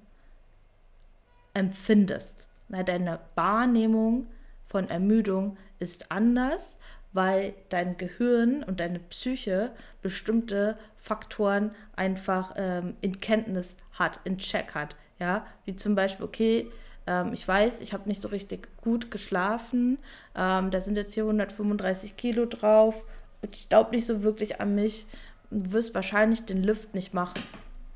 empfindest. 1.54 2.48
deine 2.70 3.20
Wahrnehmung 3.36 4.28
von 4.66 4.90
Ermüdung 4.90 5.58
ist 5.80 6.12
anders, 6.12 6.78
weil 7.14 7.54
dein 7.68 7.98
Gehirn 7.98 8.64
und 8.64 8.80
deine 8.80 9.00
Psyche 9.00 9.72
bestimmte 10.02 10.78
Faktoren 10.96 11.72
einfach 11.96 12.54
ähm, 12.56 12.96
in 13.02 13.20
Kenntnis 13.20 13.76
hat, 13.92 14.22
in 14.24 14.38
Check 14.38 14.74
hat. 14.74 14.96
Ja, 15.20 15.46
wie 15.66 15.76
zum 15.76 15.94
Beispiel, 15.94 16.26
okay, 16.26 16.72
ähm, 17.08 17.34
ich 17.34 17.48
weiß, 17.48 17.80
ich 17.82 17.94
habe 17.94 18.08
nicht 18.08 18.22
so 18.22 18.30
richtig 18.30 18.68
gut 18.82 19.12
geschlafen. 19.12 19.98
Ähm, 20.36 20.72
da 20.72 20.82
sind 20.82 20.96
jetzt 20.96 21.14
hier 21.14 21.24
135 21.24 22.18
Kilo 22.18 22.46
drauf. 22.46 23.04
Ich 23.42 23.70
glaube 23.70 23.92
nicht 23.92 24.06
so 24.06 24.24
wirklich 24.24 24.62
an 24.62 24.76
mich. 24.76 25.06
Du 25.50 25.72
wirst 25.74 25.96
wahrscheinlich 25.96 26.46
den 26.46 26.64
Lift 26.64 26.94
nicht 26.94 27.14
machen. 27.14 27.42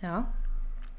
Ja. 0.02 0.32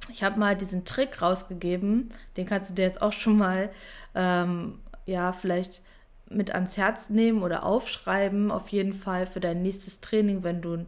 Ich 0.08 0.22
habe 0.22 0.38
mal 0.38 0.56
diesen 0.56 0.84
Trick 0.84 1.20
rausgegeben. 1.20 2.10
Den 2.36 2.46
kannst 2.46 2.70
du 2.70 2.74
dir 2.74 2.82
jetzt 2.84 3.02
auch 3.02 3.12
schon 3.12 3.36
mal, 3.36 3.70
ähm, 4.14 4.78
ja, 5.04 5.32
vielleicht 5.32 5.82
mit 6.28 6.52
ans 6.52 6.76
Herz 6.76 7.10
nehmen 7.10 7.42
oder 7.42 7.64
aufschreiben. 7.64 8.50
Auf 8.50 8.68
jeden 8.68 8.94
Fall 8.94 9.26
für 9.26 9.40
dein 9.40 9.62
nächstes 9.62 10.00
Training, 10.00 10.44
wenn 10.44 10.62
du 10.62 10.74
einen 10.74 10.86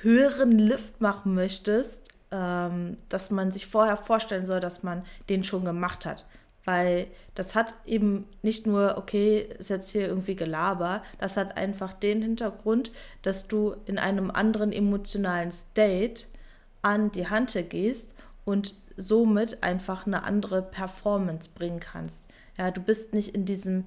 höheren 0.00 0.58
Lift 0.58 1.00
machen 1.00 1.34
möchtest, 1.34 2.11
ähm, 2.32 2.96
dass 3.08 3.30
man 3.30 3.52
sich 3.52 3.66
vorher 3.66 3.96
vorstellen 3.96 4.46
soll, 4.46 4.58
dass 4.58 4.82
man 4.82 5.04
den 5.28 5.44
schon 5.44 5.64
gemacht 5.64 6.06
hat. 6.06 6.26
Weil 6.64 7.08
das 7.34 7.54
hat 7.54 7.74
eben 7.84 8.28
nicht 8.42 8.66
nur, 8.66 8.96
okay, 8.96 9.48
ist 9.58 9.70
jetzt 9.70 9.90
hier 9.90 10.06
irgendwie 10.06 10.36
Gelaber, 10.36 11.02
das 11.18 11.36
hat 11.36 11.56
einfach 11.56 11.92
den 11.92 12.22
Hintergrund, 12.22 12.92
dass 13.22 13.48
du 13.48 13.74
in 13.84 13.98
einem 13.98 14.30
anderen 14.30 14.72
emotionalen 14.72 15.50
State 15.50 16.24
an 16.80 17.10
die 17.12 17.28
Hante 17.28 17.64
gehst 17.64 18.14
und 18.44 18.74
somit 18.96 19.62
einfach 19.62 20.06
eine 20.06 20.22
andere 20.24 20.62
Performance 20.62 21.50
bringen 21.52 21.80
kannst. 21.80 22.28
Ja, 22.58 22.70
du 22.70 22.80
bist 22.80 23.12
nicht 23.12 23.34
in 23.34 23.44
diesem 23.44 23.86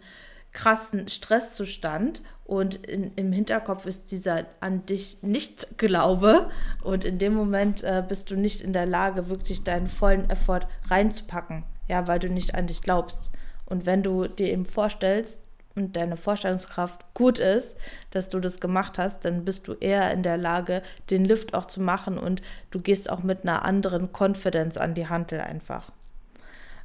krassen 0.56 1.08
Stresszustand 1.08 2.24
und 2.46 2.76
in, 2.76 3.14
im 3.16 3.32
Hinterkopf 3.32 3.86
ist 3.86 4.12
dieser 4.12 4.46
an 4.62 4.86
dich 4.86 5.22
nicht 5.22 5.78
Glaube 5.78 6.50
und 6.82 7.06
in 7.06 7.20
dem 7.20 7.36
Moment 7.36 7.84
äh, 7.84 8.04
bist 8.08 8.32
du 8.32 8.36
nicht 8.36 8.62
in 8.62 8.74
der 8.74 8.86
Lage, 8.86 9.30
wirklich 9.30 9.64
deinen 9.64 9.88
vollen 9.88 10.28
Effort 10.30 10.62
reinzupacken, 10.90 11.64
ja, 11.88 12.08
weil 12.08 12.20
du 12.20 12.30
nicht 12.30 12.56
an 12.56 12.68
dich 12.68 12.82
glaubst. 12.82 13.30
Und 13.66 13.86
wenn 13.86 14.02
du 14.02 14.28
dir 14.28 14.52
eben 14.52 14.66
vorstellst 14.66 15.40
und 15.76 15.96
deine 15.98 16.18
Vorstellungskraft 16.18 17.14
gut 17.14 17.40
ist, 17.40 17.76
dass 18.12 18.30
du 18.30 18.40
das 18.40 18.60
gemacht 18.60 18.98
hast, 18.98 19.26
dann 19.26 19.44
bist 19.44 19.68
du 19.68 19.74
eher 19.74 20.12
in 20.12 20.24
der 20.24 20.38
Lage, 20.38 20.84
den 21.10 21.26
Lift 21.26 21.54
auch 21.54 21.66
zu 21.66 21.82
machen 21.82 22.18
und 22.18 22.42
du 22.72 22.80
gehst 22.80 23.10
auch 23.10 23.24
mit 23.24 23.44
einer 23.44 23.66
anderen 23.66 24.10
Confidence 24.18 24.78
an 24.78 24.94
die 24.94 25.10
Handel 25.10 25.42
einfach. 25.42 25.92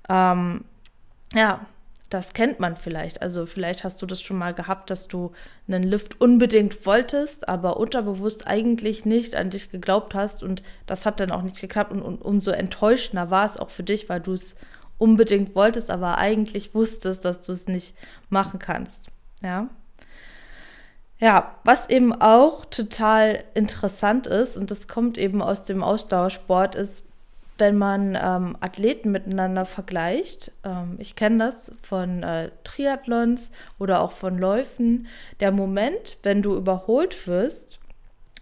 Ähm, 0.08 0.64
ja, 1.34 1.66
das 2.10 2.32
kennt 2.34 2.58
man 2.58 2.76
vielleicht. 2.76 3.22
Also 3.22 3.46
vielleicht 3.46 3.84
hast 3.84 4.02
du 4.02 4.06
das 4.06 4.20
schon 4.20 4.36
mal 4.36 4.52
gehabt, 4.52 4.90
dass 4.90 5.06
du 5.06 5.32
einen 5.68 5.84
Lift 5.84 6.20
unbedingt 6.20 6.84
wolltest, 6.84 7.48
aber 7.48 7.78
unterbewusst 7.78 8.46
eigentlich 8.48 9.06
nicht 9.06 9.36
an 9.36 9.50
dich 9.50 9.70
geglaubt 9.70 10.14
hast 10.14 10.42
und 10.42 10.62
das 10.86 11.06
hat 11.06 11.20
dann 11.20 11.30
auch 11.30 11.42
nicht 11.42 11.60
geklappt 11.60 11.92
und, 11.92 12.02
und 12.02 12.20
umso 12.20 12.50
enttäuschender 12.50 13.30
war 13.30 13.46
es 13.46 13.56
auch 13.56 13.70
für 13.70 13.84
dich, 13.84 14.08
weil 14.08 14.20
du 14.20 14.32
es 14.32 14.56
unbedingt 14.98 15.54
wolltest, 15.54 15.88
aber 15.88 16.18
eigentlich 16.18 16.74
wusstest, 16.74 17.24
dass 17.24 17.40
du 17.42 17.52
es 17.52 17.68
nicht 17.68 17.94
machen 18.28 18.58
kannst. 18.58 19.08
Ja. 19.40 19.68
Ja, 21.20 21.56
was 21.64 21.90
eben 21.90 22.12
auch 22.18 22.64
total 22.64 23.44
interessant 23.54 24.26
ist, 24.26 24.56
und 24.56 24.70
das 24.70 24.88
kommt 24.88 25.16
eben 25.16 25.42
aus 25.42 25.64
dem 25.64 25.82
Ausdauersport, 25.82 26.74
ist, 26.74 27.02
wenn 27.60 27.76
man 27.76 28.18
ähm, 28.20 28.56
Athleten 28.60 29.12
miteinander 29.12 29.66
vergleicht, 29.66 30.50
ähm, 30.64 30.96
ich 30.98 31.14
kenne 31.14 31.38
das 31.38 31.72
von 31.82 32.22
äh, 32.22 32.50
Triathlons 32.64 33.50
oder 33.78 34.00
auch 34.00 34.12
von 34.12 34.38
Läufen, 34.38 35.06
der 35.38 35.52
Moment, 35.52 36.18
wenn 36.22 36.42
du 36.42 36.56
überholt 36.56 37.26
wirst, 37.26 37.78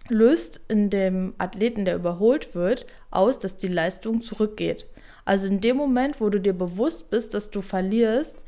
löst 0.07 0.61
in 0.67 0.89
dem 0.89 1.35
Athleten, 1.37 1.85
der 1.85 1.95
überholt 1.95 2.55
wird, 2.55 2.85
aus, 3.11 3.37
dass 3.37 3.57
die 3.57 3.67
Leistung 3.67 4.23
zurückgeht. 4.23 4.87
Also 5.25 5.47
in 5.47 5.61
dem 5.61 5.77
Moment, 5.77 6.19
wo 6.19 6.29
du 6.29 6.39
dir 6.39 6.53
bewusst 6.53 7.09
bist, 7.11 7.33
dass 7.33 7.51
du 7.51 7.61
verlierst, 7.61 8.43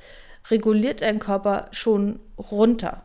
reguliert 0.50 1.02
dein 1.02 1.20
Körper 1.20 1.68
schon 1.72 2.20
runter. 2.38 3.04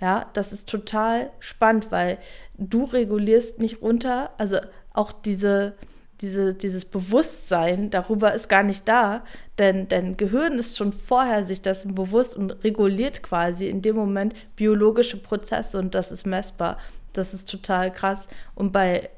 Ja, 0.00 0.30
das 0.34 0.52
ist 0.52 0.68
total 0.68 1.30
spannend, 1.40 1.90
weil 1.90 2.18
du 2.58 2.84
regulierst 2.84 3.60
nicht 3.60 3.80
runter, 3.80 4.30
also 4.36 4.58
auch 4.92 5.10
diese 5.12 5.74
diese, 6.20 6.54
dieses 6.54 6.84
Bewusstsein 6.84 7.90
darüber 7.90 8.32
ist 8.32 8.48
gar 8.48 8.62
nicht 8.62 8.88
da, 8.88 9.22
denn 9.58 9.88
dein 9.88 10.16
Gehirn 10.16 10.58
ist 10.58 10.76
schon 10.76 10.92
vorher 10.92 11.44
sich 11.44 11.62
dessen 11.62 11.94
bewusst 11.94 12.36
und 12.36 12.64
reguliert 12.64 13.22
quasi 13.22 13.68
in 13.68 13.82
dem 13.82 13.96
Moment 13.96 14.34
biologische 14.56 15.18
Prozesse 15.18 15.78
und 15.78 15.94
das 15.94 16.10
ist 16.10 16.26
messbar. 16.26 16.78
Das 17.12 17.34
ist 17.34 17.48
total 17.48 17.92
krass. 17.92 18.28
Und 18.54 18.72
bei 18.72 19.08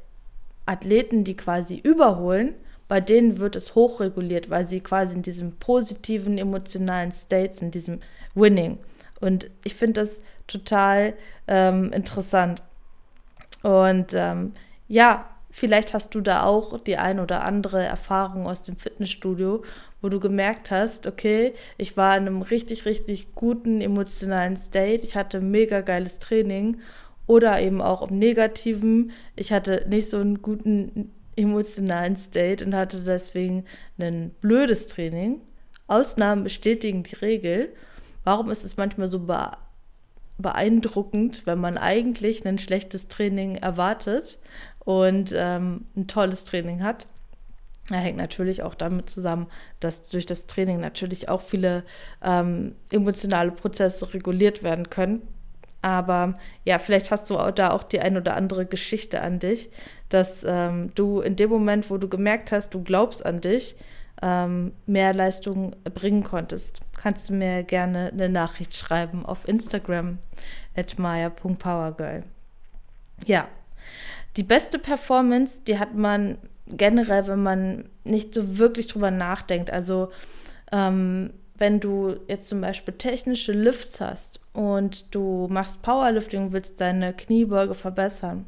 Athleten, 0.67 1.25
die 1.25 1.37
quasi 1.37 1.76
überholen, 1.76 2.55
bei 2.88 3.00
denen 3.00 3.38
wird 3.38 3.55
es 3.55 3.75
hochreguliert, 3.75 4.50
weil 4.50 4.67
sie 4.67 4.81
quasi 4.81 5.14
in 5.14 5.23
diesem 5.23 5.52
positiven 5.52 6.38
emotionalen 6.38 7.12
States, 7.12 7.61
in 7.61 7.71
diesem 7.71 8.00
Winning. 8.35 8.78
Und 9.21 9.50
ich 9.64 9.75
finde 9.75 10.00
das 10.00 10.21
total 10.47 11.14
ähm, 11.47 11.93
interessant. 11.93 12.62
Und 13.62 14.14
ähm, 14.14 14.52
ja, 14.88 15.28
Vielleicht 15.50 15.95
hast 15.95 16.14
du 16.14 16.21
da 16.21 16.45
auch 16.45 16.78
die 16.78 16.99
ein 16.99 17.21
oder 17.21 17.45
andere 17.45 17.83
Erfahrung 17.85 18.47
aus 18.47 18.62
dem 18.62 18.76
Fitnessstudio, 18.76 19.64
wo 20.00 20.09
du 20.09 20.21
gemerkt 20.21 20.71
hast, 20.71 21.07
okay, 21.07 21.55
ich 21.78 21.97
war 21.97 22.17
in 22.17 22.26
einem 22.26 22.43
richtig, 22.43 22.85
richtig 22.85 23.35
guten 23.35 23.81
emotionalen 23.81 24.57
State, 24.57 25.05
ich 25.05 25.17
hatte 25.17 25.40
mega 25.40 25.81
geiles 25.81 26.19
Training 26.19 26.78
oder 27.26 27.61
eben 27.61 27.81
auch 27.81 28.09
im 28.09 28.19
negativen, 28.19 29.12
ich 29.37 29.52
hatte 29.52 29.85
nicht 29.88 30.11
so 30.11 30.19
einen 30.19 30.43
guten 30.43 31.12
emotionalen 31.37 32.17
State 32.17 32.64
und 32.64 32.75
hatte 32.75 33.00
deswegen 33.00 33.64
ein 33.99 34.31
blödes 34.40 34.87
Training. 34.87 35.40
Ausnahmen 35.87 36.45
bestätigen 36.45 37.02
die 37.02 37.14
Regel. 37.17 37.73
Warum 38.25 38.50
ist 38.50 38.64
es 38.64 38.76
manchmal 38.76 39.09
so 39.09 39.26
beeindruckend, 40.38 41.47
wenn 41.47 41.61
man 41.61 41.78
eigentlich 41.78 42.47
ein 42.47 42.59
schlechtes 42.59 43.09
Training 43.09 43.57
erwartet 43.57 44.38
und 44.88 45.35
ähm, 45.37 45.85
ein 45.99 46.07
tolles 46.07 46.45
Training 46.45 46.83
hat. 46.83 47.09
Er 47.90 47.99
hängt 47.99 48.16
natürlich 48.16 48.62
auch 48.62 48.75
damit 48.75 49.11
zusammen, 49.11 49.49
dass 49.80 50.09
durch 50.09 50.25
das 50.25 50.47
Training 50.47 50.80
natürlich 50.80 51.28
auch 51.28 51.42
viele 51.42 51.85
ähm, 52.25 52.75
emotionale 52.90 53.50
Prozesse 53.50 54.14
reguliert 54.14 54.62
werden 54.62 54.88
können. 54.88 55.28
Aber 55.83 56.38
ja, 56.64 56.78
vielleicht 56.78 57.11
hast 57.11 57.28
du 57.28 57.37
auch 57.38 57.50
da 57.50 57.73
auch 57.73 57.83
die 57.83 58.00
ein 58.00 58.16
oder 58.16 58.35
andere 58.35 58.64
Geschichte 58.64 59.21
an 59.21 59.40
dich, 59.40 59.68
dass 60.09 60.42
ähm, 60.49 60.90
du 60.95 61.21
in 61.21 61.37
dem 61.37 61.50
Moment, 61.50 61.90
wo 61.90 61.99
du 61.99 62.09
gemerkt 62.09 62.50
hast, 62.50 62.73
du 62.73 62.83
glaubst 62.83 63.26
an 63.26 63.42
dich, 63.42 63.76
ähm, 64.23 64.73
mehr 64.87 65.12
Leistung 65.12 65.76
bringen 65.85 66.25
konntest. 66.25 66.80
Kannst 66.97 67.28
du 67.28 67.35
mir 67.35 67.62
gerne 67.62 68.09
eine 68.11 68.30
Nachricht 68.30 68.75
schreiben 68.75 69.26
auf 69.26 69.47
Instagram 69.47 70.18
at 70.75 70.99
maya.powergirl. 70.99 72.25
Ja, 73.26 73.49
Die 74.38 74.45
beste 74.45 74.78
Performance, 74.78 75.59
die 75.66 75.80
hat 75.80 75.97
man 75.97 76.38
generell, 76.68 77.26
wenn 77.26 77.42
man 77.42 77.88
nicht 78.04 78.33
so 78.33 78.57
wirklich 78.57 78.87
drüber 78.87 79.11
nachdenkt. 79.11 79.73
Also 79.73 80.11
ähm, 80.71 81.33
wenn 81.57 81.80
du 81.80 82.14
jetzt 82.28 82.49
zum 82.49 82.61
Beispiel 82.61 82.95
technische 82.95 83.50
Lifts 83.50 84.00
hast 84.00 84.38
und 84.52 85.12
du 85.12 85.49
machst 85.50 85.83
Powerlifting 85.83 86.45
und 86.45 86.52
willst 86.52 86.80
deine 86.80 87.14
Kniebeuge 87.14 87.75
verbessern, 87.75 88.45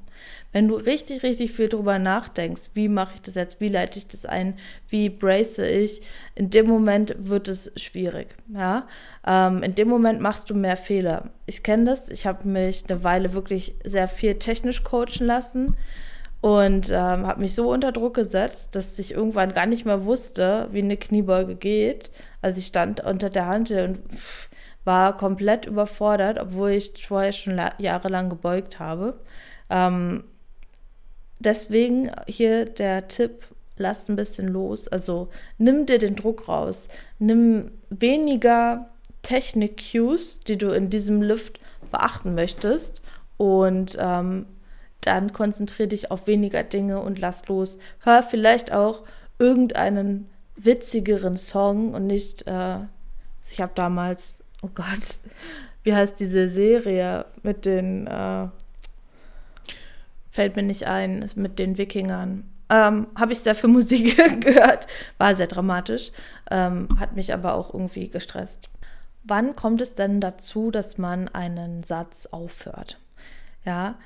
wenn 0.53 0.69
du 0.69 0.75
richtig, 0.75 1.23
richtig 1.23 1.53
viel 1.53 1.69
drüber 1.69 1.99
nachdenkst, 1.99 2.71
wie 2.75 2.89
mache 2.89 3.15
ich 3.15 3.23
das 3.23 3.35
jetzt, 3.35 3.61
wie 3.61 3.69
leite 3.69 3.99
ich 3.99 4.09
das 4.09 4.25
ein, 4.25 4.59
wie 4.89 5.09
brace 5.09 5.59
ich, 5.59 6.03
in 6.35 6.51
dem 6.51 6.67
Moment 6.67 7.15
wird 7.19 7.49
es 7.49 7.73
schwierig. 7.77 8.35
Ja? 8.53 8.87
Ähm, 9.27 9.63
in 9.63 9.75
dem 9.75 9.89
Moment 9.89 10.21
machst 10.21 10.51
du 10.51 10.55
mehr 10.55 10.77
Fehler. 10.77 11.31
Ich 11.47 11.63
kenne 11.63 11.85
das, 11.85 12.09
ich 12.09 12.27
habe 12.27 12.49
mich 12.49 12.85
eine 12.89 13.05
Weile 13.05 13.33
wirklich 13.33 13.75
sehr 13.85 14.09
viel 14.09 14.35
technisch 14.35 14.83
coachen 14.83 15.27
lassen 15.27 15.77
und 16.41 16.89
ähm, 16.91 17.27
habe 17.27 17.41
mich 17.41 17.55
so 17.55 17.71
unter 17.71 17.93
Druck 17.93 18.15
gesetzt, 18.15 18.75
dass 18.75 18.99
ich 18.99 19.13
irgendwann 19.13 19.53
gar 19.53 19.67
nicht 19.67 19.85
mehr 19.85 20.05
wusste, 20.05 20.69
wie 20.73 20.83
eine 20.83 20.97
Kniebeuge 20.97 21.55
geht. 21.55 22.11
Also 22.41 22.59
ich 22.59 22.67
stand 22.67 23.01
unter 23.05 23.29
der 23.29 23.47
Hand 23.47 23.71
und 23.71 24.01
war 24.85 25.17
komplett 25.17 25.67
überfordert, 25.67 26.39
obwohl 26.41 26.71
ich 26.71 27.07
vorher 27.07 27.33
schon 27.33 27.61
jahrelang 27.79 28.31
gebeugt 28.31 28.79
habe. 28.79 29.21
Ähm, 29.71 30.25
deswegen 31.39 32.11
hier 32.27 32.67
der 32.67 33.09
Tipp, 33.09 33.47
lass 33.77 34.09
ein 34.09 34.17
bisschen 34.17 34.49
los. 34.49 34.89
Also 34.89 35.29
nimm 35.59 35.87
dir 35.87 35.99
den 35.99 36.17
Druck 36.17 36.49
raus. 36.49 36.89
Nimm 37.19 37.71
weniger 37.89 38.91
Technik-Cues, 39.23 40.41
die 40.41 40.59
du 40.59 40.71
in 40.71 40.91
diesem 40.91 41.23
Lift 41.23 41.61
beachten 41.91 42.35
möchtest 42.35 43.03
und 43.37 43.97
ähm, 44.01 44.47
dann 45.01 45.33
konzentriere 45.33 45.89
dich 45.89 46.11
auf 46.11 46.27
weniger 46.27 46.63
Dinge 46.63 47.01
und 47.01 47.19
lass 47.19 47.49
los. 47.49 47.79
Hör 48.01 48.23
vielleicht 48.23 48.73
auch 48.73 49.03
irgendeinen 49.39 50.29
witzigeren 50.57 51.37
Song 51.37 51.95
und 51.95 52.07
nicht, 52.07 52.47
äh, 52.47 52.81
ich 53.51 53.61
habe 53.61 53.73
damals, 53.75 54.41
oh 54.63 54.69
Gott, 54.75 55.19
wie 55.83 55.95
heißt 55.95 56.21
diese 56.21 56.49
Serie 56.49 57.25
mit 57.43 57.65
den, 57.65 58.07
äh, 58.07 58.49
fällt 60.31 60.57
mir 60.57 60.63
nicht 60.63 60.87
ein, 60.87 61.29
mit 61.35 61.59
den 61.59 61.79
Wikingern. 61.79 62.45
Ähm, 62.69 63.09
habe 63.17 63.33
ich 63.33 63.41
sehr 63.41 63.55
viel 63.55 63.71
Musik 63.71 64.17
gehört, 64.41 64.87
war 65.19 65.35
sehr 65.35 65.49
dramatisch, 65.49 66.13
ähm, 66.51 66.89
hat 66.99 67.17
mich 67.17 67.35
aber 67.35 67.55
auch 67.55 67.75
irgendwie 67.75 68.09
gestresst. 68.09 68.71
Wann 69.25 69.57
kommt 69.57 69.81
es 69.81 69.95
denn 69.95 70.21
dazu, 70.21 70.71
dass 70.71 70.97
man 70.97 71.29
einen 71.29 71.83
Satz 71.83 72.27
aufhört? 72.27 72.99
Ja, 73.65 73.97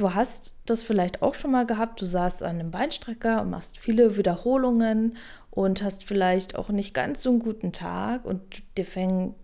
Du 0.00 0.14
hast 0.14 0.54
das 0.64 0.82
vielleicht 0.82 1.20
auch 1.20 1.34
schon 1.34 1.50
mal 1.50 1.66
gehabt, 1.66 2.00
du 2.00 2.06
saßt 2.06 2.42
an 2.42 2.58
einem 2.58 2.70
Beinstrecker 2.70 3.42
und 3.42 3.50
machst 3.50 3.76
viele 3.76 4.16
Wiederholungen 4.16 5.18
und 5.50 5.82
hast 5.82 6.04
vielleicht 6.04 6.56
auch 6.56 6.70
nicht 6.70 6.94
ganz 6.94 7.22
so 7.22 7.28
einen 7.28 7.40
guten 7.40 7.72
Tag 7.72 8.24
und 8.24 8.62
dir 8.78 8.86
fängen 8.86 9.34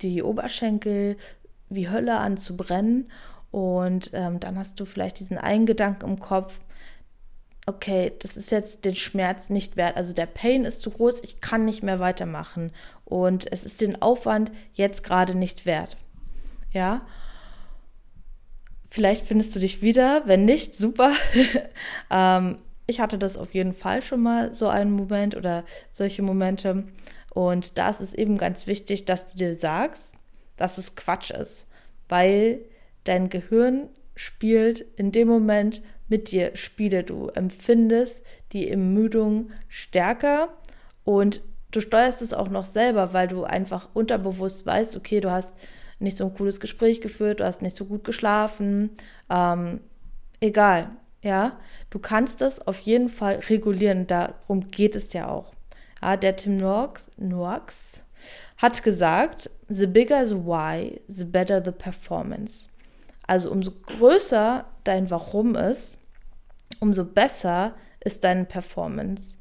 die 0.00 0.22
Oberschenkel 0.22 1.18
wie 1.68 1.90
Hölle 1.90 2.16
an 2.16 2.38
zu 2.38 2.56
brennen 2.56 3.10
und 3.58 4.12
ähm, 4.12 4.38
dann 4.38 4.56
hast 4.56 4.78
du 4.78 4.84
vielleicht 4.84 5.18
diesen 5.18 5.36
einen 5.36 5.66
Gedanken 5.66 6.08
im 6.08 6.20
Kopf, 6.20 6.60
okay, 7.66 8.12
das 8.20 8.36
ist 8.36 8.52
jetzt 8.52 8.84
den 8.84 8.94
Schmerz 8.94 9.50
nicht 9.50 9.76
wert. 9.76 9.96
Also 9.96 10.14
der 10.14 10.26
Pain 10.26 10.64
ist 10.64 10.80
zu 10.80 10.92
groß, 10.92 11.24
ich 11.24 11.40
kann 11.40 11.64
nicht 11.64 11.82
mehr 11.82 11.98
weitermachen. 11.98 12.70
Und 13.04 13.50
es 13.50 13.64
ist 13.64 13.80
den 13.80 14.00
Aufwand 14.00 14.52
jetzt 14.74 15.02
gerade 15.02 15.34
nicht 15.34 15.66
wert. 15.66 15.96
Ja. 16.70 17.02
Vielleicht 18.90 19.26
findest 19.26 19.56
du 19.56 19.58
dich 19.58 19.82
wieder. 19.82 20.22
Wenn 20.26 20.44
nicht, 20.44 20.76
super. 20.76 21.10
ähm, 22.12 22.58
ich 22.86 23.00
hatte 23.00 23.18
das 23.18 23.36
auf 23.36 23.54
jeden 23.54 23.74
Fall 23.74 24.02
schon 24.02 24.20
mal, 24.20 24.54
so 24.54 24.68
einen 24.68 24.92
Moment 24.92 25.34
oder 25.34 25.64
solche 25.90 26.22
Momente. 26.22 26.84
Und 27.34 27.76
da 27.76 27.90
ist 27.90 28.00
es 28.00 28.14
eben 28.14 28.38
ganz 28.38 28.68
wichtig, 28.68 29.04
dass 29.04 29.32
du 29.32 29.36
dir 29.36 29.52
sagst, 29.52 30.14
dass 30.56 30.78
es 30.78 30.94
Quatsch 30.94 31.32
ist. 31.32 31.66
Weil 32.08 32.60
dein 33.08 33.28
Gehirn 33.28 33.88
spielt 34.14 34.80
in 34.96 35.12
dem 35.12 35.28
Moment 35.28 35.82
mit 36.08 36.30
dir 36.30 36.56
Spiele. 36.56 37.04
Du 37.04 37.28
empfindest 37.28 38.24
die 38.52 38.68
Ermüdung 38.68 39.50
stärker 39.68 40.48
und 41.04 41.42
du 41.70 41.80
steuerst 41.80 42.22
es 42.22 42.32
auch 42.32 42.48
noch 42.48 42.64
selber, 42.64 43.12
weil 43.12 43.28
du 43.28 43.44
einfach 43.44 43.88
unterbewusst 43.94 44.66
weißt, 44.66 44.96
okay, 44.96 45.20
du 45.20 45.30
hast 45.30 45.54
nicht 46.00 46.16
so 46.16 46.26
ein 46.26 46.34
cooles 46.34 46.60
Gespräch 46.60 47.00
geführt, 47.00 47.40
du 47.40 47.44
hast 47.44 47.62
nicht 47.62 47.76
so 47.76 47.84
gut 47.84 48.04
geschlafen. 48.04 48.90
Ähm, 49.30 49.80
egal, 50.40 50.90
ja. 51.22 51.58
Du 51.90 51.98
kannst 51.98 52.40
das 52.40 52.66
auf 52.66 52.80
jeden 52.80 53.08
Fall 53.08 53.36
regulieren. 53.48 54.06
Darum 54.06 54.68
geht 54.68 54.94
es 54.94 55.12
ja 55.12 55.28
auch. 55.28 55.52
Ja, 56.02 56.16
der 56.16 56.36
Tim 56.36 56.56
Noakes, 56.56 58.02
hat 58.56 58.82
gesagt, 58.82 59.50
the 59.68 59.86
bigger 59.86 60.26
the 60.26 60.36
why, 60.36 61.00
the 61.08 61.24
better 61.24 61.62
the 61.64 61.72
performance. 61.72 62.68
Also 63.28 63.52
umso 63.52 63.70
größer 63.86 64.64
dein 64.82 65.10
Warum 65.10 65.54
ist, 65.54 66.00
umso 66.80 67.04
besser 67.04 67.74
ist 68.00 68.24
deine 68.24 68.46
Performance. 68.46 69.36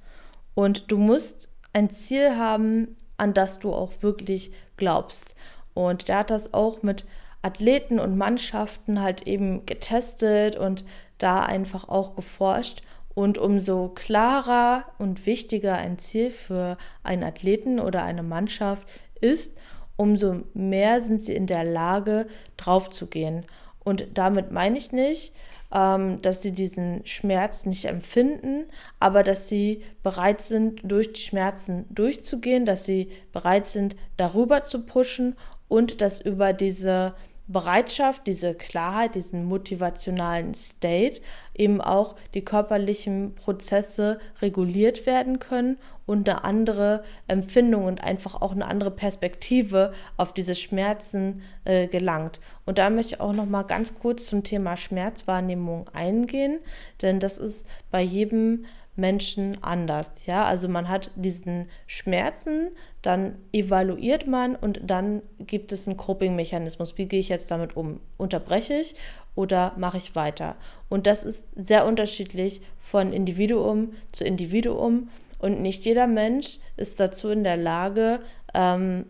Und 0.54 0.92
du 0.92 0.98
musst 0.98 1.50
ein 1.74 1.90
Ziel 1.90 2.36
haben, 2.38 2.98
an 3.18 3.34
das 3.34 3.60
du 3.60 3.74
auch 3.74 3.94
wirklich 4.02 4.52
glaubst. 4.76 5.36
Und 5.74 6.10
der 6.10 6.20
hat 6.20 6.32
das 6.32 6.54
auch 6.54 6.84
mit 6.84 7.06
Athleten 7.42 8.00
und 8.00 8.18
Mannschaften 8.18 9.02
halt 9.02 9.26
eben 9.26 9.66
getestet 9.66 10.58
und 10.58 10.84
da 11.18 11.44
einfach 11.44 11.88
auch 11.88 12.16
geforscht. 12.16 12.82
Und 13.16 13.38
umso 13.38 13.90
klarer 13.90 14.84
und 14.98 15.26
wichtiger 15.26 15.76
ein 15.76 15.98
Ziel 15.98 16.30
für 16.30 16.78
einen 17.04 17.24
Athleten 17.24 17.80
oder 17.80 18.04
eine 18.04 18.22
Mannschaft 18.22 18.86
ist, 19.22 19.58
umso 19.96 20.44
mehr 20.54 21.02
sind 21.02 21.22
sie 21.22 21.36
in 21.36 21.48
der 21.48 21.64
Lage, 21.64 22.28
drauf 22.58 22.90
zu 22.90 23.08
gehen. 23.08 23.46
Und 23.88 24.06
damit 24.16 24.52
meine 24.52 24.78
ich 24.78 24.92
nicht, 24.92 25.32
ähm, 25.74 26.22
dass 26.22 26.42
sie 26.42 26.52
diesen 26.52 27.08
Schmerz 27.08 27.66
nicht 27.66 27.86
empfinden, 27.86 28.66
aber 29.00 29.24
dass 29.24 29.48
sie 29.48 29.82
bereit 30.04 30.42
sind, 30.42 30.82
durch 30.84 31.14
die 31.14 31.22
Schmerzen 31.22 31.86
durchzugehen, 31.90 32.66
dass 32.66 32.84
sie 32.84 33.08
bereit 33.32 33.66
sind, 33.66 33.96
darüber 34.18 34.66
zu 34.66 34.86
pushen 34.86 35.38
und 35.70 36.02
dass 36.02 36.20
über 36.20 36.52
diese 36.52 37.14
Bereitschaft, 37.48 38.28
diese 38.28 38.54
Klarheit, 38.54 39.16
diesen 39.16 39.46
motivationalen 39.46 40.54
State 40.54 41.22
eben 41.54 41.80
auch 41.80 42.16
die 42.34 42.44
körperlichen 42.44 43.36
Prozesse 43.36 44.20
reguliert 44.42 45.06
werden 45.06 45.40
können 45.40 45.78
und 46.06 46.28
eine 46.28 46.44
andere 46.44 47.04
Empfindung 47.28 47.86
und 47.86 48.04
einfach 48.04 48.42
auch 48.42 48.52
eine 48.52 48.66
andere 48.66 48.92
Perspektive 48.92 49.94
auf 50.18 50.34
diese 50.34 50.56
Schmerzen 50.56 51.42
äh, 51.64 51.88
gelangt. 51.88 52.42
Und 52.66 52.78
da 52.78 52.90
möchte 52.90 53.16
ich 53.16 53.22
auch 53.22 53.34
noch 53.34 53.46
mal 53.46 53.64
ganz 53.64 53.98
kurz 53.98 54.26
zum 54.26 54.44
Thema 54.44 54.76
Schmerzwahrnehmung 54.76 55.90
eingehen, 55.94 56.60
denn 57.02 57.20
das 57.20 57.38
ist 57.38 57.66
bei 57.92 58.02
jedem 58.02 58.66
Menschen 58.98 59.58
anders. 59.62 60.12
Ja, 60.26 60.46
also 60.46 60.68
man 60.68 60.90
hat 60.90 61.12
diesen 61.16 61.70
Schmerzen, 61.86 62.72
dann 63.02 63.36
evaluiert 63.54 64.28
man 64.28 64.56
und 64.56 64.82
dann 64.84 65.22
gibt 65.40 65.72
es 65.72 65.88
einen 65.88 65.98
Coping-Mechanismus. 65.98 66.98
Wie 66.98 67.06
gehe 67.06 67.20
ich 67.20 67.30
jetzt 67.30 67.52
damit 67.52 67.78
um? 67.78 68.02
Unterbreche 68.18 68.74
ich 68.74 68.96
oder 69.36 69.74
mache 69.78 69.98
ich 69.98 70.16
weiter? 70.16 70.56
Und 70.90 71.08
das 71.08 71.24
ist 71.24 71.48
sehr 71.56 71.86
unterschiedlich 71.86 72.62
von 72.80 73.14
Individuum 73.14 73.94
zu 74.12 74.26
Individuum 74.26 75.10
und 75.40 75.62
nicht 75.62 75.86
jeder 75.86 76.08
Mensch 76.08 76.60
ist 76.78 77.00
dazu 77.00 77.30
in 77.30 77.44
der 77.44 77.58
Lage, 77.58 78.20
ähm, 78.54 79.06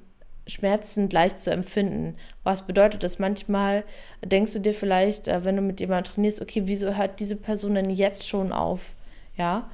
Schmerzen 0.45 1.09
gleich 1.09 1.35
zu 1.37 1.51
empfinden. 1.51 2.15
Was 2.43 2.65
bedeutet 2.65 3.03
das? 3.03 3.19
Manchmal 3.19 3.83
denkst 4.23 4.53
du 4.53 4.59
dir 4.59 4.73
vielleicht, 4.73 5.27
äh, 5.27 5.43
wenn 5.43 5.55
du 5.55 5.61
mit 5.61 5.79
jemandem 5.79 6.13
trainierst, 6.13 6.41
okay, 6.41 6.63
wieso 6.65 6.95
hört 6.95 7.19
diese 7.19 7.35
Person 7.35 7.75
denn 7.75 7.89
jetzt 7.89 8.27
schon 8.27 8.51
auf? 8.51 8.95
Ja, 9.37 9.69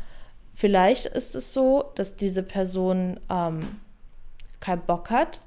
vielleicht 0.54 1.06
ist 1.06 1.36
es 1.36 1.54
so, 1.54 1.92
dass 1.96 2.16
diese 2.16 2.44
Person 2.44 3.20
ähm, 3.30 3.80
keinen 4.60 4.82
Bock 4.82 5.10
hat. 5.10 5.42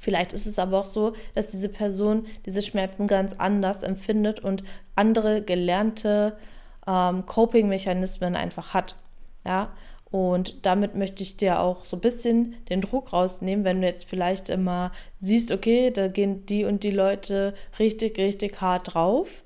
Vielleicht 0.00 0.32
ist 0.32 0.46
es 0.46 0.58
aber 0.58 0.80
auch 0.80 0.84
so, 0.84 1.14
dass 1.34 1.50
diese 1.50 1.68
Person 1.68 2.26
diese 2.46 2.62
Schmerzen 2.62 3.06
ganz 3.06 3.34
anders 3.34 3.82
empfindet 3.82 4.40
und 4.40 4.62
andere 4.94 5.42
gelernte 5.42 6.36
ähm, 6.86 7.24
Coping-Mechanismen 7.26 8.36
einfach 8.36 8.74
hat. 8.74 8.96
Ja, 9.46 9.72
und 10.14 10.64
damit 10.64 10.94
möchte 10.94 11.22
ich 11.22 11.36
dir 11.36 11.58
auch 11.58 11.84
so 11.84 11.96
ein 11.96 12.00
bisschen 12.00 12.54
den 12.68 12.82
Druck 12.82 13.12
rausnehmen, 13.12 13.64
wenn 13.64 13.80
du 13.80 13.86
jetzt 13.88 14.04
vielleicht 14.04 14.48
immer 14.48 14.92
siehst, 15.18 15.50
okay, 15.50 15.90
da 15.90 16.06
gehen 16.06 16.46
die 16.46 16.64
und 16.64 16.84
die 16.84 16.92
Leute 16.92 17.52
richtig, 17.80 18.16
richtig 18.18 18.60
hart 18.60 18.94
drauf. 18.94 19.42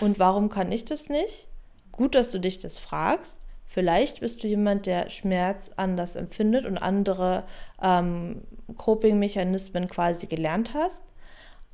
Und 0.00 0.18
warum 0.18 0.48
kann 0.48 0.72
ich 0.72 0.86
das 0.86 1.10
nicht? 1.10 1.48
Gut, 1.96 2.14
dass 2.14 2.30
du 2.30 2.38
dich 2.38 2.58
das 2.58 2.78
fragst. 2.78 3.40
Vielleicht 3.64 4.20
bist 4.20 4.42
du 4.42 4.48
jemand, 4.48 4.86
der 4.86 5.10
Schmerz 5.10 5.70
anders 5.76 6.14
empfindet 6.16 6.66
und 6.66 6.78
andere 6.78 7.44
ähm, 7.82 8.42
Coping-Mechanismen 8.76 9.88
quasi 9.88 10.26
gelernt 10.26 10.72
hast. 10.74 11.02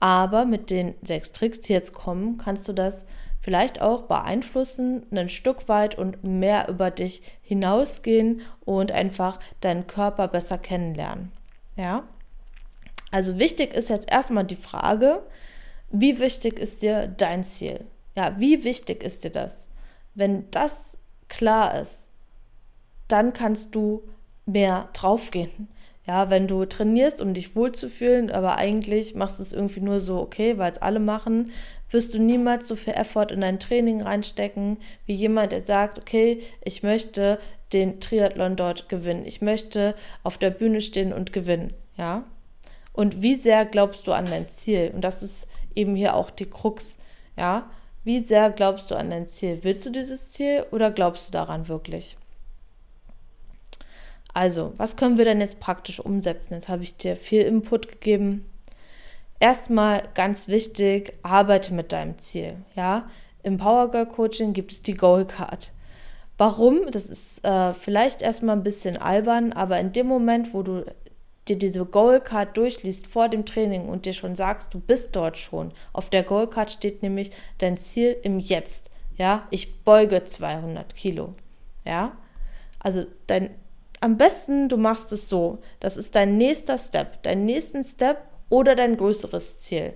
Aber 0.01 0.45
mit 0.45 0.71
den 0.71 0.95
sechs 1.03 1.33
Tricks, 1.33 1.61
die 1.61 1.73
jetzt 1.73 1.93
kommen, 1.93 2.39
kannst 2.39 2.69
du 2.69 2.73
das 2.73 3.05
vielleicht 3.41 3.81
auch 3.81 4.03
beeinflussen, 4.03 5.05
ein 5.13 5.29
Stück 5.29 5.69
weit 5.69 5.99
und 5.99 6.23
mehr 6.23 6.69
über 6.69 6.91
dich 6.91 7.23
hinausgehen 7.43 8.43
und 8.65 8.93
einfach 8.93 9.41
deinen 9.61 9.87
Körper 9.87 10.29
besser 10.29 10.59
kennenlernen. 10.59 11.33
Ja? 11.77 12.05
Also 13.11 13.39
wichtig 13.39 13.75
ist 13.75 13.91
jetzt 13.91 14.11
erstmal 14.11 14.45
die 14.45 14.57
Frage, 14.57 15.23
wie 15.91 16.19
wichtig 16.21 16.59
ist 16.59 16.83
dir 16.83 17.07
dein 17.09 17.45
Ziel? 17.45 17.85
Ja, 18.17 18.35
wie 18.39 18.65
wichtig 18.65 19.03
ist 19.03 19.25
dir 19.25 19.31
das? 19.31 19.69
Wenn 20.15 20.51
das 20.51 20.99
klar 21.29 21.81
ist, 21.81 22.09
dann 23.09 23.33
kannst 23.33 23.75
du 23.75 24.03
mehr 24.47 24.89
draufgehen. 24.93 25.69
Ja, 26.07 26.31
wenn 26.31 26.49
du 26.49 26.65
trainierst, 26.65 27.21
um 27.21 27.33
dich 27.33 27.55
wohlzufühlen, 27.55 28.31
aber 28.31 28.57
eigentlich 28.57 29.15
machst 29.15 29.39
du 29.39 29.45
es 29.45 29.53
irgendwie 29.53 29.81
nur 29.81 30.01
so, 30.01 30.21
okay, 30.21 30.59
weil 30.59 30.73
es 30.73 30.83
alle 30.83 30.99
machen, 30.99 31.53
wirst 31.91 32.13
du 32.15 32.19
niemals 32.19 32.67
so 32.67 32.75
viel 32.75 32.95
Effort 32.95 33.27
in 33.31 33.41
dein 33.41 33.61
Training 33.61 34.03
reinstecken, 34.03 34.79
wie 35.07 35.15
jemand, 35.15 35.53
der 35.53 35.65
sagt, 35.65 35.99
okay, 35.99 36.41
ich 36.65 36.83
möchte 36.83 37.39
den 37.73 38.01
Triathlon 38.01 38.57
dort 38.57 38.89
gewinnen. 38.89 39.25
Ich 39.27 39.43
möchte 39.43 39.95
auf 40.25 40.39
der 40.39 40.51
Bühne 40.51 40.81
stehen 40.81 41.13
und 41.13 41.33
gewinnen. 41.33 41.73
Ja. 41.97 42.25
Und 42.93 43.23
wie 43.23 43.37
sehr 43.37 43.65
glaubst 43.65 44.07
du 44.07 44.13
an 44.13 44.27
dein 44.27 44.49
Ziel? 44.49 44.91
Und 44.93 45.03
das 45.03 45.23
ist 45.23 45.47
eben 45.75 45.95
hier 45.95 46.15
auch 46.15 46.31
die 46.31 46.51
Krux. 46.51 46.99
Ja. 47.39 47.71
Wie 48.05 48.21
sehr 48.21 48.51
glaubst 48.51 48.91
du 48.91 48.97
an 48.97 49.11
dein 49.11 49.27
Ziel? 49.27 49.61
Willst 49.63 49.87
du 49.87 49.91
dieses 49.91 50.31
Ziel 50.31 50.67
oder 50.73 50.91
glaubst 50.91 51.29
du 51.29 51.33
daran 51.33 51.69
wirklich? 51.69 52.17
Also, 54.35 54.73
was 54.77 54.97
können 54.97 55.19
wir 55.19 55.25
denn 55.25 55.41
jetzt 55.41 55.61
praktisch 55.61 56.01
umsetzen? 56.01 56.55
Jetzt 56.55 56.69
habe 56.69 56.83
ich 56.83 56.97
dir 56.97 57.17
viel 57.17 57.43
Input 57.43 57.89
gegeben. 57.89 58.47
Erstmal 59.39 60.03
ganz 60.15 60.49
wichtig, 60.49 61.13
arbeite 61.23 61.75
mit 61.75 61.93
deinem 61.93 62.19
Ziel. 62.19 62.57
Ja, 62.75 63.09
im 63.43 63.59
Power 63.59 63.91
Girl 63.91 64.07
Coaching 64.07 64.53
gibt 64.53 64.73
es 64.73 64.83
die 64.83 64.95
Goal 64.95 65.27
Card. 65.27 65.73
Warum? 66.39 66.91
Das 66.91 67.07
ist 67.07 67.45
äh, 67.45 67.75
vielleicht 67.75 68.23
erstmal 68.23 68.57
ein 68.57 68.63
bisschen 68.63 68.97
albern, 68.97 69.53
aber 69.53 69.79
in 69.79 69.93
dem 69.93 70.07
Moment, 70.07 70.55
wo 70.55 70.63
du 70.63 70.85
dir 71.49 71.57
diese 71.57 71.85
Goal 71.85 72.21
Card 72.21 72.57
durchliest 72.57 73.07
vor 73.07 73.29
dem 73.29 73.45
Training 73.45 73.89
und 73.89 74.07
dir 74.07 74.13
schon 74.13 74.37
sagst, 74.37 74.75
du 74.75 74.81
bist 74.81 75.17
dort 75.17 75.39
schon. 75.39 75.73
Auf 75.93 76.11
der 76.11 76.23
Goal 76.23 76.49
Card 76.49 76.73
steht 76.73 77.03
nämlich 77.03 77.31
dein 77.59 77.77
Ziel 77.77 78.17
im 78.23 78.39
Jetzt. 78.39 78.91
Ja, 79.17 79.47
ich 79.51 79.83
beuge 79.85 80.25
200 80.25 80.95
Kilo. 80.95 81.35
Ja, 81.85 82.17
also 82.79 83.05
dein 83.27 83.51
am 84.03 84.17
besten, 84.17 84.69
du 84.69 84.77
machst 84.77 85.13
es 85.13 85.29
so. 85.29 85.59
Das 85.79 85.97
ist 85.97 86.17
dein 86.17 86.37
nächster 86.37 86.77
Step, 86.77 87.23
dein 87.23 87.45
nächsten 87.45 87.85
Step 87.85 88.19
oder 88.49 88.75
dein 88.75 88.97
größeres 88.97 89.61
Ziel. 89.61 89.95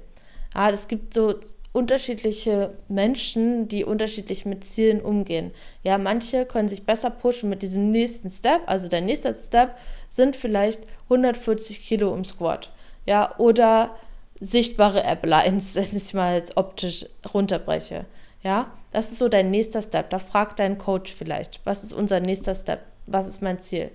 Ja, 0.54 0.70
es 0.70 0.86
gibt 0.86 1.12
so 1.12 1.34
unterschiedliche 1.76 2.72
Menschen, 2.88 3.68
die 3.68 3.84
unterschiedlich 3.84 4.46
mit 4.46 4.64
Zielen 4.64 5.00
umgehen. 5.00 5.52
Ja, 5.82 5.98
manche 5.98 6.46
können 6.46 6.68
sich 6.68 6.84
besser 6.84 7.10
pushen 7.10 7.48
mit 7.48 7.62
diesem 7.62 7.90
nächsten 7.90 8.30
Step. 8.30 8.62
Also 8.66 8.88
der 8.88 9.00
nächste 9.00 9.34
Step 9.34 9.76
sind 10.08 10.36
vielleicht 10.36 10.80
140 11.04 11.86
Kilo 11.86 12.14
im 12.14 12.24
Squat. 12.24 12.72
Ja, 13.06 13.38
oder 13.38 13.96
sichtbare 14.40 15.04
App-Lines, 15.04 15.74
wenn 15.76 15.96
ich 15.96 16.14
mal 16.14 16.34
jetzt 16.34 16.56
optisch 16.56 17.06
runterbreche. 17.32 18.06
Ja, 18.42 18.72
das 18.92 19.12
ist 19.12 19.18
so 19.18 19.28
dein 19.28 19.50
nächster 19.50 19.82
Step. 19.82 20.10
Da 20.10 20.18
fragt 20.18 20.58
dein 20.58 20.78
Coach 20.78 21.12
vielleicht, 21.12 21.60
was 21.64 21.84
ist 21.84 21.92
unser 21.92 22.20
nächster 22.20 22.54
Step? 22.54 22.80
was 23.06 23.26
ist 23.26 23.42
mein 23.42 23.58
Ziel? 23.58 23.90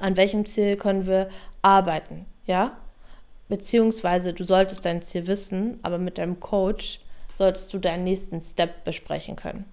An 0.00 0.16
welchem 0.16 0.46
Ziel 0.46 0.76
können 0.76 1.06
wir 1.06 1.28
arbeiten? 1.62 2.26
Ja? 2.46 2.76
Beziehungsweise 3.50 4.32
du 4.32 4.44
solltest 4.44 4.84
dein 4.84 5.02
Ziel 5.02 5.26
wissen, 5.26 5.80
aber 5.82 5.98
mit 5.98 6.18
deinem 6.18 6.38
Coach 6.38 7.00
solltest 7.34 7.74
du 7.74 7.78
deinen 7.78 8.04
nächsten 8.04 8.40
Step 8.40 8.84
besprechen 8.84 9.34
können. 9.34 9.64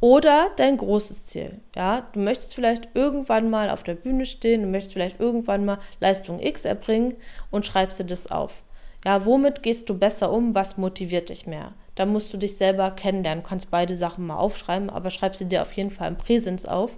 Oder 0.00 0.50
dein 0.56 0.76
großes 0.76 1.26
Ziel. 1.26 1.60
Ja, 1.74 2.06
du 2.12 2.20
möchtest 2.20 2.54
vielleicht 2.54 2.90
irgendwann 2.94 3.50
mal 3.50 3.70
auf 3.70 3.82
der 3.82 3.96
Bühne 3.96 4.24
stehen, 4.24 4.62
du 4.62 4.68
möchtest 4.68 4.92
vielleicht 4.92 5.18
irgendwann 5.18 5.64
mal 5.64 5.78
Leistung 5.98 6.38
X 6.38 6.64
erbringen 6.64 7.14
und 7.50 7.66
schreibst 7.66 7.98
dir 7.98 8.04
das 8.04 8.30
auf. 8.30 8.62
Ja, 9.04 9.24
womit 9.24 9.64
gehst 9.64 9.88
du 9.88 9.98
besser 9.98 10.30
um? 10.30 10.54
Was 10.54 10.76
motiviert 10.76 11.30
dich 11.30 11.44
mehr? 11.44 11.72
Da 11.96 12.06
musst 12.06 12.32
du 12.32 12.36
dich 12.36 12.56
selber 12.56 12.92
kennenlernen. 12.92 13.42
Kannst 13.42 13.72
beide 13.72 13.96
Sachen 13.96 14.26
mal 14.26 14.36
aufschreiben, 14.36 14.90
aber 14.90 15.10
schreib 15.10 15.34
sie 15.34 15.46
dir 15.46 15.62
auf 15.62 15.72
jeden 15.72 15.90
Fall 15.90 16.06
im 16.06 16.16
Präsens 16.16 16.66
auf 16.66 16.96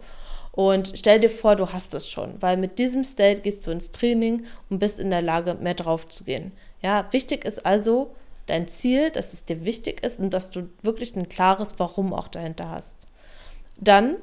und 0.53 0.93
stell 0.97 1.21
dir 1.21 1.31
vor, 1.31 1.57
du 1.57 1.73
hast 1.73 1.95
es 1.95 2.11
schon, 2.11 2.41
weil 2.41 2.57
mit 2.57 2.79
diesem 2.79 3.05
State 3.05 3.43
gehst 3.43 3.67
du 3.67 3.71
ins 3.71 3.91
Training 3.91 4.45
und 4.69 4.79
bist 4.79 4.99
in 4.99 5.11
der 5.11 5.23
Lage, 5.23 5.55
mehr 5.55 5.75
drauf 5.75 6.09
zu 6.09 6.25
gehen. 6.25 6.53
Ja, 6.83 7.07
wichtig 7.13 7.45
ist 7.45 7.65
also 7.65 8.15
dein 8.47 8.67
Ziel, 8.67 9.11
dass 9.11 9.33
es 9.33 9.45
dir 9.45 9.65
wichtig 9.65 10.05
ist 10.05 10.19
und 10.19 10.31
dass 10.31 10.51
du 10.51 10.69
wirklich 10.83 11.15
ein 11.15 11.29
klares 11.29 11.75
Warum 11.79 12.13
auch 12.13 12.29
dahinter 12.29 12.69
hast. 12.69 13.07
Dann 13.77 14.17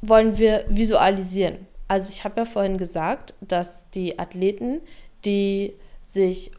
wollen 0.00 0.38
wir 0.38 0.64
visualisieren. 0.68 1.66
Also 1.86 2.10
ich 2.10 2.24
habe 2.24 2.40
ja 2.40 2.44
vorhin 2.46 2.78
gesagt, 2.78 3.34
dass 3.40 3.84
die 3.90 4.18
Athleten, 4.18 4.80
die 5.24 5.74
sich 6.04 6.50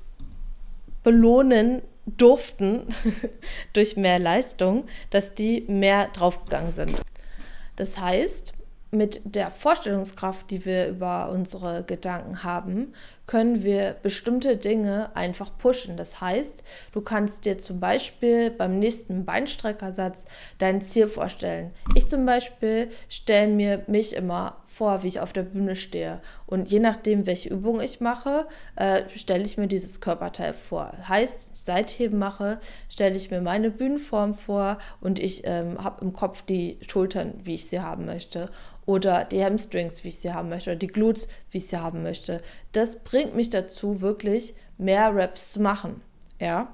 belohnen 1.04 1.82
durften 2.06 2.84
durch 3.74 3.98
mehr 3.98 4.20
Leistung, 4.20 4.86
dass 5.10 5.34
die 5.34 5.66
mehr 5.68 6.10
draufgegangen 6.14 6.72
sind. 6.72 7.02
Das 7.76 8.00
heißt, 8.00 8.54
mit 8.94 9.22
der 9.24 9.50
Vorstellungskraft, 9.52 10.50
die 10.52 10.66
wir 10.66 10.88
über 10.88 11.30
unsere 11.30 11.84
Gedanken 11.84 12.44
haben, 12.44 12.94
können 13.26 13.64
wir 13.64 13.96
bestimmte 14.02 14.58
Dinge 14.58 15.16
einfach 15.16 15.58
pushen. 15.58 15.96
Das 15.96 16.20
heißt, 16.20 16.64
du 16.92 17.02
kannst 17.02 17.46
dir 17.46 17.58
zum 17.58 17.80
Beispiel 17.80 18.52
beim 18.52 18.80
nächsten 18.80 19.26
Beinstreckersatz 19.26 20.26
dein 20.58 20.82
Ziel 20.82 21.08
vorstellen. 21.08 21.72
Ich 21.96 22.08
zum 22.08 22.26
Beispiel 22.26 22.90
stelle 23.08 23.48
mir 23.48 23.84
mich 23.88 24.16
immer 24.16 24.58
vor, 24.66 25.04
wie 25.04 25.08
ich 25.08 25.20
auf 25.20 25.34
der 25.34 25.44
Bühne 25.44 25.76
stehe. 25.76 26.22
Und 26.46 26.70
je 26.70 26.80
nachdem, 26.80 27.26
welche 27.26 27.50
Übung 27.50 27.80
ich 27.80 28.02
mache, 28.02 28.48
äh, 28.76 29.04
stelle 29.16 29.44
ich 29.44 29.58
mir 29.58 29.68
dieses 29.68 30.02
Körperteil 30.02 30.54
vor. 30.54 30.92
Heißt, 31.08 31.66
Seitheben 31.66 32.20
mache, 32.20 32.60
stelle 32.90 33.16
ich 33.16 33.32
mir 33.32 33.42
meine 33.42 33.70
Bühnenform 33.70 34.34
vor 34.34 34.80
und 35.00 35.20
ich 35.20 35.44
ähm, 35.46 35.82
habe 35.84 36.04
im 36.04 36.12
Kopf 36.12 36.42
die 36.42 36.80
Schultern, 36.88 37.36
wie 37.44 37.56
ich 37.56 37.68
sie 37.68 37.80
haben 37.80 38.06
möchte 38.06 38.50
oder 38.86 39.24
die 39.26 39.44
Hamstrings, 39.44 40.04
wie 40.04 40.10
ich 40.10 40.18
sie 40.18 40.34
haben 40.34 40.50
möchte, 40.50 40.72
oder 40.72 40.80
die 40.80 40.88
Glutes, 40.88 41.28
wie 41.52 41.58
ich 41.58 41.68
sie 41.68 41.78
haben 41.78 42.04
möchte. 42.04 42.42
Das 42.72 43.00
bringt 43.14 43.36
mich 43.36 43.52
dazu, 43.52 44.02
wirklich 44.02 44.56
mehr 44.80 45.16
Raps 45.16 45.52
zu 45.52 45.62
machen. 45.62 46.02
Ja. 46.40 46.74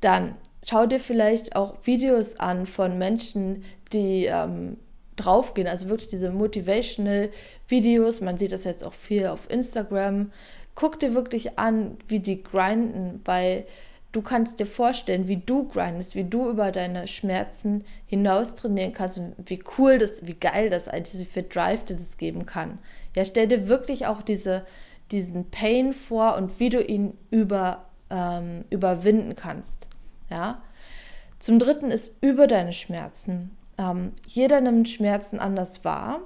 Dann 0.00 0.36
schau 0.66 0.86
dir 0.86 1.00
vielleicht 1.00 1.54
auch 1.54 1.74
Videos 1.84 2.40
an 2.40 2.64
von 2.64 2.96
Menschen, 2.96 3.62
die 3.92 4.24
ähm, 4.24 4.78
draufgehen, 5.16 5.68
also 5.68 5.90
wirklich 5.90 6.08
diese 6.08 6.30
motivational 6.30 7.28
Videos. 7.68 8.22
Man 8.22 8.38
sieht 8.38 8.54
das 8.54 8.64
jetzt 8.64 8.86
auch 8.86 8.94
viel 8.94 9.26
auf 9.26 9.50
Instagram. 9.50 10.32
Guck 10.74 10.98
dir 10.98 11.12
wirklich 11.12 11.58
an, 11.58 11.98
wie 12.08 12.20
die 12.20 12.42
grinden, 12.42 13.20
weil 13.26 13.66
du 14.12 14.22
kannst 14.22 14.60
dir 14.60 14.66
vorstellen, 14.66 15.28
wie 15.28 15.36
du 15.36 15.68
grindest, 15.68 16.16
wie 16.16 16.24
du 16.24 16.48
über 16.48 16.72
deine 16.72 17.06
Schmerzen 17.06 17.84
hinaus 18.06 18.54
trainieren 18.54 18.94
kannst 18.94 19.18
und 19.18 19.34
wie 19.44 19.62
cool 19.76 19.98
das, 19.98 20.26
wie 20.26 20.36
geil 20.40 20.70
das 20.70 20.88
eigentlich, 20.88 21.20
wie 21.20 21.30
viel 21.30 21.46
Drive 21.50 21.84
dir 21.84 21.96
das 21.96 22.16
geben 22.16 22.46
kann. 22.46 22.78
Ja, 23.14 23.26
stell 23.26 23.46
dir 23.46 23.68
wirklich 23.68 24.06
auch 24.06 24.22
diese, 24.22 24.64
diesen 25.12 25.50
Pain 25.50 25.92
vor 25.92 26.36
und 26.36 26.58
wie 26.58 26.70
du 26.70 26.82
ihn 26.82 27.16
über, 27.30 27.86
ähm, 28.10 28.64
überwinden 28.70 29.36
kannst. 29.36 29.88
Ja. 30.30 30.62
Zum 31.38 31.58
dritten 31.58 31.90
ist 31.90 32.16
über 32.20 32.46
deine 32.46 32.72
Schmerzen. 32.72 33.56
Ähm, 33.78 34.12
jeder 34.26 34.60
nimmt 34.60 34.88
Schmerzen 34.88 35.38
anders 35.38 35.84
wahr. 35.84 36.20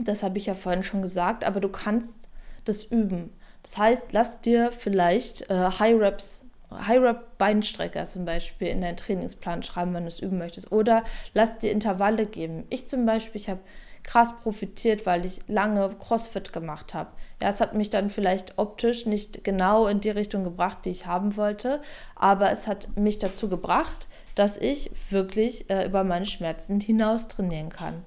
Das 0.00 0.22
habe 0.22 0.38
ich 0.38 0.46
ja 0.46 0.54
vorhin 0.54 0.82
schon 0.82 1.02
gesagt, 1.02 1.44
aber 1.44 1.60
du 1.60 1.68
kannst 1.68 2.28
das 2.64 2.84
üben. 2.84 3.32
Das 3.62 3.76
heißt, 3.76 4.12
lass 4.12 4.40
dir 4.40 4.70
vielleicht 4.70 5.50
äh, 5.50 5.70
High 5.78 5.98
Reps 5.98 6.44
High-Rep-Beinstrecker 6.70 8.04
zum 8.04 8.24
Beispiel 8.24 8.68
in 8.68 8.82
deinen 8.82 8.96
Trainingsplan 8.96 9.62
schreiben, 9.62 9.94
wenn 9.94 10.02
du 10.02 10.08
es 10.08 10.20
üben 10.20 10.38
möchtest. 10.38 10.70
Oder 10.70 11.02
lass 11.32 11.58
dir 11.58 11.72
Intervalle 11.72 12.26
geben. 12.26 12.64
Ich 12.68 12.86
zum 12.86 13.06
Beispiel, 13.06 13.40
ich 13.40 13.48
habe 13.48 13.60
krass 14.08 14.40
profitiert, 14.40 15.04
weil 15.04 15.26
ich 15.26 15.40
lange 15.48 15.90
CrossFit 15.90 16.54
gemacht 16.54 16.94
habe. 16.94 17.10
Ja, 17.42 17.50
es 17.50 17.60
hat 17.60 17.74
mich 17.74 17.90
dann 17.90 18.08
vielleicht 18.08 18.56
optisch 18.56 19.04
nicht 19.04 19.44
genau 19.44 19.86
in 19.86 20.00
die 20.00 20.08
Richtung 20.08 20.44
gebracht, 20.44 20.78
die 20.86 20.90
ich 20.90 21.04
haben 21.04 21.36
wollte, 21.36 21.82
aber 22.16 22.50
es 22.50 22.66
hat 22.66 22.96
mich 22.96 23.18
dazu 23.18 23.50
gebracht, 23.50 24.08
dass 24.34 24.56
ich 24.56 24.90
wirklich 25.10 25.68
äh, 25.68 25.84
über 25.84 26.04
meine 26.04 26.24
Schmerzen 26.24 26.80
hinaus 26.80 27.28
trainieren 27.28 27.68
kann. 27.68 28.02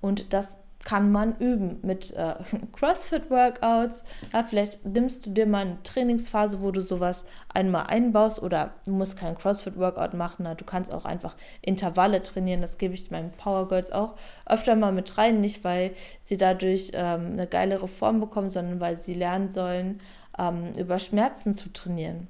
Und 0.00 0.32
das 0.32 0.56
kann 0.84 1.12
man 1.12 1.36
üben 1.38 1.78
mit 1.82 2.12
äh, 2.14 2.34
CrossFit-Workouts. 2.72 4.04
Ja, 4.32 4.42
vielleicht 4.42 4.84
nimmst 4.84 5.26
du 5.26 5.30
dir 5.30 5.46
mal 5.46 5.62
eine 5.62 5.82
Trainingsphase, 5.82 6.60
wo 6.60 6.70
du 6.70 6.80
sowas 6.80 7.24
einmal 7.52 7.86
einbaust 7.86 8.42
oder 8.42 8.74
du 8.84 8.92
musst 8.92 9.16
kein 9.16 9.36
CrossFit-Workout 9.36 10.14
machen. 10.14 10.42
Na, 10.42 10.54
du 10.54 10.64
kannst 10.64 10.92
auch 10.92 11.04
einfach 11.04 11.36
Intervalle 11.60 12.22
trainieren. 12.22 12.60
Das 12.60 12.78
gebe 12.78 12.94
ich 12.94 13.10
meinen 13.10 13.32
Power 13.32 13.68
Girls 13.68 13.92
auch 13.92 14.14
öfter 14.46 14.76
mal 14.76 14.92
mit 14.92 15.16
rein. 15.18 15.40
Nicht, 15.40 15.64
weil 15.64 15.92
sie 16.22 16.36
dadurch 16.36 16.90
ähm, 16.94 17.32
eine 17.32 17.46
geilere 17.46 17.88
Form 17.88 18.20
bekommen, 18.20 18.50
sondern 18.50 18.80
weil 18.80 18.98
sie 18.98 19.14
lernen 19.14 19.48
sollen, 19.48 20.00
ähm, 20.38 20.72
über 20.76 20.98
Schmerzen 20.98 21.54
zu 21.54 21.72
trainieren. 21.72 22.28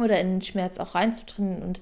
oder 0.00 0.18
in 0.20 0.30
den 0.30 0.42
Schmerz 0.42 0.80
auch 0.80 0.96
reinzutrainieren 0.96 1.62
und 1.62 1.80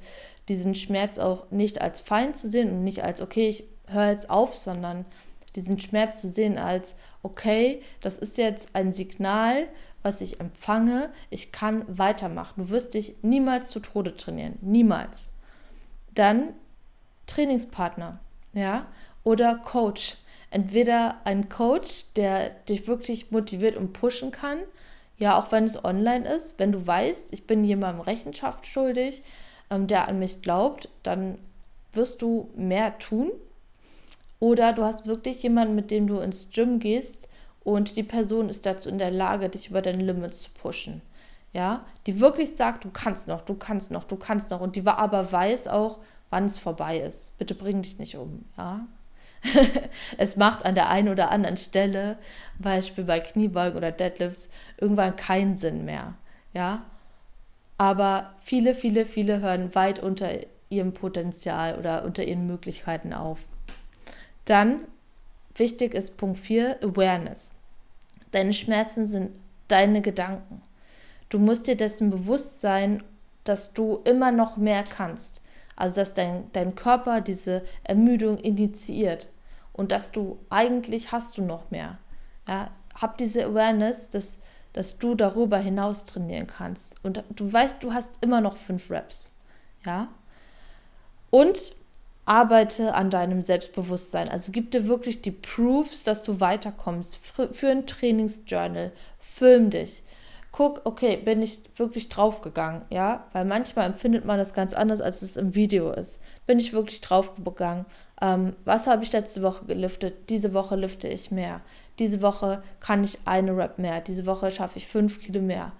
diesen 0.48 0.74
Schmerz 0.74 1.18
auch 1.18 1.50
nicht 1.50 1.80
als 1.80 2.00
Feind 2.00 2.36
zu 2.36 2.50
sehen 2.50 2.70
und 2.70 2.84
nicht 2.84 3.02
als, 3.02 3.22
okay, 3.22 3.48
ich 3.48 3.64
höre 3.86 4.10
jetzt 4.10 4.28
auf, 4.28 4.56
sondern 4.56 5.06
diesen 5.56 5.78
Schmerz 5.78 6.20
zu 6.20 6.28
sehen 6.28 6.58
als, 6.58 6.96
okay, 7.22 7.82
das 8.00 8.18
ist 8.18 8.38
jetzt 8.38 8.74
ein 8.74 8.92
Signal, 8.92 9.68
was 10.02 10.20
ich 10.20 10.40
empfange, 10.40 11.10
ich 11.30 11.52
kann 11.52 11.84
weitermachen. 11.86 12.64
Du 12.64 12.70
wirst 12.70 12.94
dich 12.94 13.14
niemals 13.22 13.70
zu 13.70 13.80
Tode 13.80 14.16
trainieren, 14.16 14.58
niemals. 14.60 15.30
Dann 16.14 16.54
Trainingspartner, 17.26 18.18
ja, 18.52 18.86
oder 19.24 19.54
Coach. 19.56 20.16
Entweder 20.50 21.20
ein 21.24 21.48
Coach, 21.48 22.12
der 22.16 22.50
dich 22.50 22.86
wirklich 22.86 23.30
motiviert 23.30 23.76
und 23.76 23.92
pushen 23.92 24.32
kann, 24.32 24.58
ja, 25.18 25.38
auch 25.38 25.52
wenn 25.52 25.64
es 25.64 25.82
online 25.84 26.28
ist, 26.28 26.58
wenn 26.58 26.72
du 26.72 26.84
weißt, 26.84 27.32
ich 27.32 27.46
bin 27.46 27.64
jemandem 27.64 28.00
Rechenschaft 28.00 28.66
schuldig, 28.66 29.22
ähm, 29.70 29.86
der 29.86 30.08
an 30.08 30.18
mich 30.18 30.42
glaubt, 30.42 30.88
dann 31.02 31.38
wirst 31.92 32.22
du 32.22 32.50
mehr 32.56 32.98
tun. 32.98 33.30
Oder 34.42 34.72
du 34.72 34.82
hast 34.82 35.06
wirklich 35.06 35.40
jemanden, 35.44 35.76
mit 35.76 35.92
dem 35.92 36.08
du 36.08 36.18
ins 36.18 36.50
Gym 36.50 36.80
gehst 36.80 37.28
und 37.62 37.96
die 37.96 38.02
Person 38.02 38.48
ist 38.48 38.66
dazu 38.66 38.88
in 38.88 38.98
der 38.98 39.12
Lage, 39.12 39.48
dich 39.48 39.70
über 39.70 39.82
deine 39.82 40.02
Limits 40.02 40.42
zu 40.42 40.50
pushen. 40.50 41.00
Ja, 41.52 41.84
die 42.06 42.18
wirklich 42.18 42.56
sagt, 42.56 42.84
du 42.84 42.90
kannst 42.92 43.28
noch, 43.28 43.42
du 43.42 43.54
kannst 43.54 43.92
noch, 43.92 44.02
du 44.02 44.16
kannst 44.16 44.50
noch 44.50 44.60
und 44.60 44.74
die 44.74 44.84
aber 44.84 45.30
weiß 45.30 45.68
auch, 45.68 46.00
wann 46.30 46.46
es 46.46 46.58
vorbei 46.58 46.98
ist. 46.98 47.38
Bitte 47.38 47.54
bring 47.54 47.82
dich 47.82 48.00
nicht 48.00 48.16
um, 48.16 48.44
ja. 48.58 48.84
es 50.18 50.36
macht 50.36 50.64
an 50.64 50.74
der 50.74 50.90
einen 50.90 51.10
oder 51.10 51.30
anderen 51.30 51.56
Stelle, 51.56 52.18
Beispiel 52.58 53.04
bei 53.04 53.20
Kniebeugen 53.20 53.76
oder 53.76 53.92
Deadlifts, 53.92 54.50
irgendwann 54.80 55.14
keinen 55.14 55.54
Sinn 55.54 55.84
mehr. 55.84 56.14
Ja. 56.52 56.82
Aber 57.78 58.34
viele, 58.40 58.74
viele, 58.74 59.06
viele 59.06 59.40
hören 59.40 59.72
weit 59.76 60.00
unter 60.00 60.30
ihrem 60.68 60.94
Potenzial 60.94 61.78
oder 61.78 62.04
unter 62.04 62.24
ihren 62.24 62.48
Möglichkeiten 62.48 63.12
auf. 63.12 63.38
Dann 64.44 64.80
wichtig 65.54 65.94
ist 65.94 66.16
Punkt 66.16 66.38
4, 66.38 66.82
Awareness. 66.82 67.52
Deine 68.32 68.52
Schmerzen 68.52 69.06
sind 69.06 69.30
deine 69.68 70.02
Gedanken. 70.02 70.62
Du 71.28 71.38
musst 71.38 71.66
dir 71.66 71.76
dessen 71.76 72.10
bewusst 72.10 72.60
sein, 72.60 73.02
dass 73.44 73.72
du 73.72 74.00
immer 74.04 74.32
noch 74.32 74.56
mehr 74.56 74.84
kannst. 74.84 75.40
Also 75.76 75.96
dass 75.96 76.14
dein, 76.14 76.50
dein 76.52 76.74
Körper 76.74 77.20
diese 77.20 77.62
Ermüdung 77.84 78.38
initiiert 78.38 79.28
und 79.72 79.92
dass 79.92 80.12
du 80.12 80.38
eigentlich 80.50 81.12
hast 81.12 81.38
du 81.38 81.42
noch 81.42 81.70
mehr. 81.70 81.98
Ja, 82.46 82.70
hab 82.94 83.16
diese 83.18 83.44
Awareness, 83.44 84.10
dass, 84.10 84.38
dass 84.72 84.98
du 84.98 85.14
darüber 85.14 85.58
hinaus 85.58 86.04
trainieren 86.04 86.46
kannst. 86.46 86.96
Und 87.02 87.24
du 87.30 87.50
weißt, 87.50 87.82
du 87.82 87.92
hast 87.92 88.10
immer 88.20 88.40
noch 88.40 88.56
fünf 88.56 88.90
Reps. 88.90 89.30
Ja. 89.86 90.08
Und 91.30 91.74
arbeite 92.24 92.94
an 92.94 93.10
deinem 93.10 93.42
Selbstbewusstsein. 93.42 94.28
Also 94.28 94.52
gib 94.52 94.70
dir 94.70 94.86
wirklich 94.86 95.22
die 95.22 95.32
Proofs, 95.32 96.04
dass 96.04 96.22
du 96.22 96.40
weiterkommst. 96.40 97.18
Für 97.52 97.68
ein 97.68 97.86
Trainingsjournal. 97.86 98.92
Film 99.18 99.70
dich 99.70 100.02
guck, 100.52 100.82
okay, 100.84 101.16
bin 101.16 101.42
ich 101.42 101.60
wirklich 101.76 102.10
draufgegangen, 102.10 102.82
ja? 102.90 103.24
Weil 103.32 103.46
manchmal 103.46 103.86
empfindet 103.86 104.24
man 104.26 104.38
das 104.38 104.52
ganz 104.52 104.74
anders, 104.74 105.00
als 105.00 105.22
es 105.22 105.36
im 105.36 105.54
Video 105.54 105.90
ist. 105.90 106.20
Bin 106.46 106.60
ich 106.60 106.74
wirklich 106.74 107.00
draufgegangen? 107.00 107.86
Ähm, 108.20 108.54
was 108.64 108.86
habe 108.86 109.02
ich 109.02 109.12
letzte 109.12 109.42
Woche 109.42 109.64
geliftet? 109.64 110.28
Diese 110.28 110.52
Woche 110.52 110.76
lifte 110.76 111.08
ich 111.08 111.30
mehr. 111.30 111.62
Diese 111.98 112.22
Woche 112.22 112.62
kann 112.80 113.02
ich 113.02 113.18
eine 113.24 113.56
Rap 113.56 113.78
mehr. 113.78 114.00
Diese 114.00 114.26
Woche 114.26 114.52
schaffe 114.52 114.78
ich 114.78 114.86
fünf 114.86 115.20
Kilo 115.20 115.40
mehr. 115.40 115.72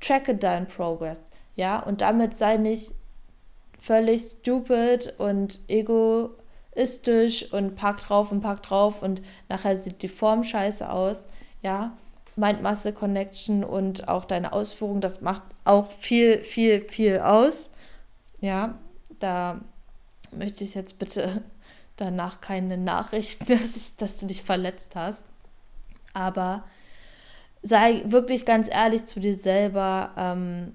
Tracke 0.00 0.36
deinen 0.36 0.66
Progress, 0.66 1.30
ja? 1.56 1.80
Und 1.80 2.00
damit 2.00 2.36
sei 2.36 2.56
nicht 2.56 2.92
völlig 3.78 4.22
stupid 4.22 5.14
und 5.18 5.60
egoistisch 5.68 7.52
und 7.52 7.76
pack 7.76 8.00
drauf 8.00 8.32
und 8.32 8.40
pack 8.40 8.62
drauf 8.62 9.02
und 9.02 9.22
nachher 9.48 9.76
sieht 9.76 10.02
die 10.02 10.08
Form 10.08 10.44
scheiße 10.44 10.88
aus, 10.88 11.26
ja? 11.62 11.96
Mind-Muscle-Connection 12.36 13.62
und 13.62 14.08
auch 14.08 14.24
deine 14.24 14.52
Ausführung, 14.52 15.00
das 15.00 15.20
macht 15.20 15.44
auch 15.64 15.92
viel, 15.92 16.42
viel, 16.42 16.80
viel 16.88 17.20
aus. 17.20 17.70
Ja, 18.40 18.78
da 19.20 19.60
möchte 20.32 20.64
ich 20.64 20.74
jetzt 20.74 20.98
bitte 20.98 21.42
danach 21.96 22.40
keine 22.40 22.76
Nachrichten, 22.76 23.46
dass, 23.48 23.76
ich, 23.76 23.96
dass 23.96 24.18
du 24.18 24.26
dich 24.26 24.42
verletzt 24.42 24.96
hast. 24.96 25.26
Aber 26.12 26.64
sei 27.62 28.02
wirklich 28.06 28.44
ganz 28.44 28.68
ehrlich 28.68 29.06
zu 29.06 29.20
dir 29.20 29.34
selber, 29.34 30.10
ähm, 30.16 30.74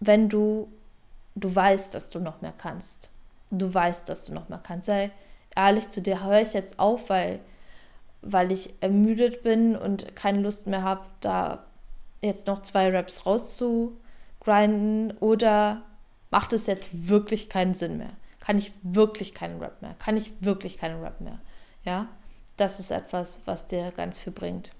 wenn 0.00 0.28
du, 0.28 0.68
du 1.34 1.54
weißt, 1.54 1.94
dass 1.94 2.10
du 2.10 2.20
noch 2.20 2.40
mehr 2.40 2.54
kannst. 2.56 3.10
Du 3.50 3.72
weißt, 3.72 4.08
dass 4.08 4.24
du 4.24 4.34
noch 4.34 4.48
mehr 4.48 4.60
kannst. 4.62 4.86
Sei 4.86 5.10
ehrlich 5.54 5.88
zu 5.88 6.02
dir, 6.02 6.24
höre 6.24 6.40
ich 6.40 6.52
jetzt 6.52 6.78
auf, 6.78 7.10
weil 7.10 7.40
weil 8.24 8.52
ich 8.52 8.74
ermüdet 8.80 9.42
bin 9.42 9.76
und 9.76 10.16
keine 10.16 10.40
Lust 10.40 10.66
mehr 10.66 10.82
habe, 10.82 11.04
da 11.20 11.64
jetzt 12.22 12.46
noch 12.46 12.62
zwei 12.62 12.90
Raps 12.90 13.26
rauszugrinden 13.26 15.16
oder 15.18 15.82
macht 16.30 16.52
es 16.52 16.66
jetzt 16.66 17.08
wirklich 17.08 17.48
keinen 17.48 17.74
Sinn 17.74 17.98
mehr? 17.98 18.12
Kann 18.40 18.58
ich 18.58 18.72
wirklich 18.82 19.34
keinen 19.34 19.60
Rap 19.60 19.80
mehr? 19.82 19.94
Kann 19.98 20.16
ich 20.16 20.32
wirklich 20.40 20.78
keinen 20.78 21.02
Rap 21.02 21.20
mehr? 21.20 21.38
Ja, 21.84 22.08
das 22.56 22.80
ist 22.80 22.90
etwas, 22.90 23.42
was 23.44 23.66
dir 23.66 23.92
ganz 23.92 24.18
viel 24.18 24.32
bringt. 24.32 24.72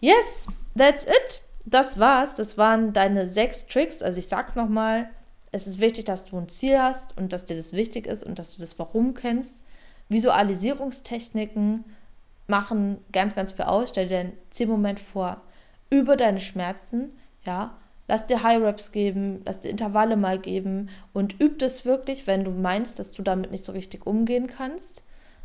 Yes, 0.00 0.46
that's 0.76 1.04
it. 1.04 1.40
Das 1.64 1.98
war's. 1.98 2.34
Das 2.34 2.58
waren 2.58 2.92
deine 2.92 3.28
sechs 3.28 3.66
Tricks. 3.66 4.02
Also 4.02 4.18
ich 4.18 4.28
sag's 4.28 4.56
nochmal. 4.56 5.10
Es 5.52 5.66
ist 5.66 5.80
wichtig, 5.80 6.06
dass 6.06 6.24
du 6.24 6.38
ein 6.38 6.48
Ziel 6.48 6.78
hast 6.78 7.16
und 7.16 7.32
dass 7.32 7.44
dir 7.44 7.56
das 7.56 7.72
wichtig 7.72 8.06
ist 8.06 8.24
und 8.24 8.38
dass 8.38 8.54
du 8.54 8.60
das 8.60 8.78
Warum 8.78 9.14
kennst. 9.14 9.62
Visualisierungstechniken, 10.08 11.84
machen 12.46 12.98
ganz, 13.12 13.34
ganz 13.34 13.52
viel 13.52 13.66
aus. 13.66 13.90
Stell 13.90 14.08
dir 14.08 14.18
einen 14.18 14.36
Zielmoment 14.50 15.00
vor 15.00 15.40
über 15.90 16.16
deine 16.16 16.40
Schmerzen, 16.40 17.10
ja. 17.44 17.78
Lass 18.08 18.26
dir 18.26 18.42
High 18.42 18.60
Reps 18.60 18.92
geben, 18.92 19.42
lass 19.46 19.60
dir 19.60 19.70
Intervalle 19.70 20.16
mal 20.16 20.38
geben 20.38 20.90
und 21.12 21.40
üb 21.40 21.58
das 21.60 21.84
wirklich, 21.84 22.26
wenn 22.26 22.44
du 22.44 22.50
meinst, 22.50 22.98
dass 22.98 23.12
du 23.12 23.22
damit 23.22 23.52
nicht 23.52 23.64
so 23.64 23.72
richtig 23.72 24.06
umgehen 24.06 24.48
kannst. 24.48 25.04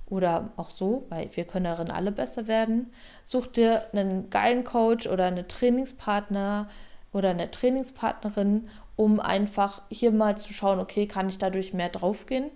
Oder 0.10 0.52
auch 0.58 0.70
so, 0.70 1.06
weil 1.10 1.30
wir 1.36 1.44
können 1.46 1.66
darin 1.66 1.92
alle 1.92 2.12
besser 2.12 2.48
werden. 2.48 2.92
Such 3.26 3.48
dir 3.48 3.84
einen 3.94 4.30
geilen 4.30 4.64
Coach 4.64 5.06
oder 5.06 5.26
einen 5.26 5.48
Trainingspartner 5.48 6.70
oder 7.14 7.30
eine 7.30 7.52
Trainingspartnerin, 7.52 8.70
um 8.98 9.22
einfach 9.22 9.82
hier 9.90 10.12
mal 10.12 10.38
zu 10.38 10.52
schauen, 10.52 10.80
okay, 10.80 11.08
kann 11.08 11.30
ich 11.30 11.38
dadurch 11.38 11.74
mehr 11.74 11.88
draufgehen? 11.88 12.52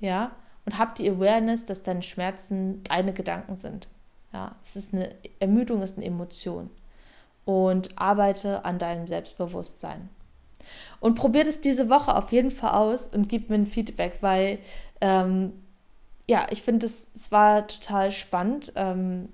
Ja, 0.00 0.32
und 0.64 0.78
hab 0.78 0.96
die 0.96 1.08
Awareness, 1.08 1.64
dass 1.66 1.82
deine 1.82 2.02
Schmerzen 2.02 2.82
deine 2.82 3.12
Gedanken 3.12 3.56
sind. 3.56 3.88
Ja, 4.32 4.56
es 4.62 4.74
ist 4.74 4.92
eine 4.92 5.14
Ermüdung, 5.38 5.82
ist 5.82 5.96
eine 5.96 6.06
Emotion. 6.06 6.70
Und 7.44 7.96
arbeite 7.96 8.64
an 8.64 8.78
deinem 8.78 9.06
Selbstbewusstsein. 9.06 10.08
Und 10.98 11.14
probiert 11.14 11.46
es 11.46 11.60
diese 11.60 11.88
Woche 11.88 12.16
auf 12.16 12.32
jeden 12.32 12.50
Fall 12.50 12.70
aus 12.70 13.06
und 13.06 13.28
gib 13.28 13.48
mir 13.50 13.54
ein 13.54 13.66
Feedback, 13.66 14.18
weil 14.20 14.58
ähm, 15.00 15.52
ja, 16.28 16.46
ich 16.50 16.62
finde, 16.62 16.86
es, 16.86 17.30
war 17.30 17.68
total 17.68 18.10
spannend, 18.10 18.72
ähm, 18.74 19.28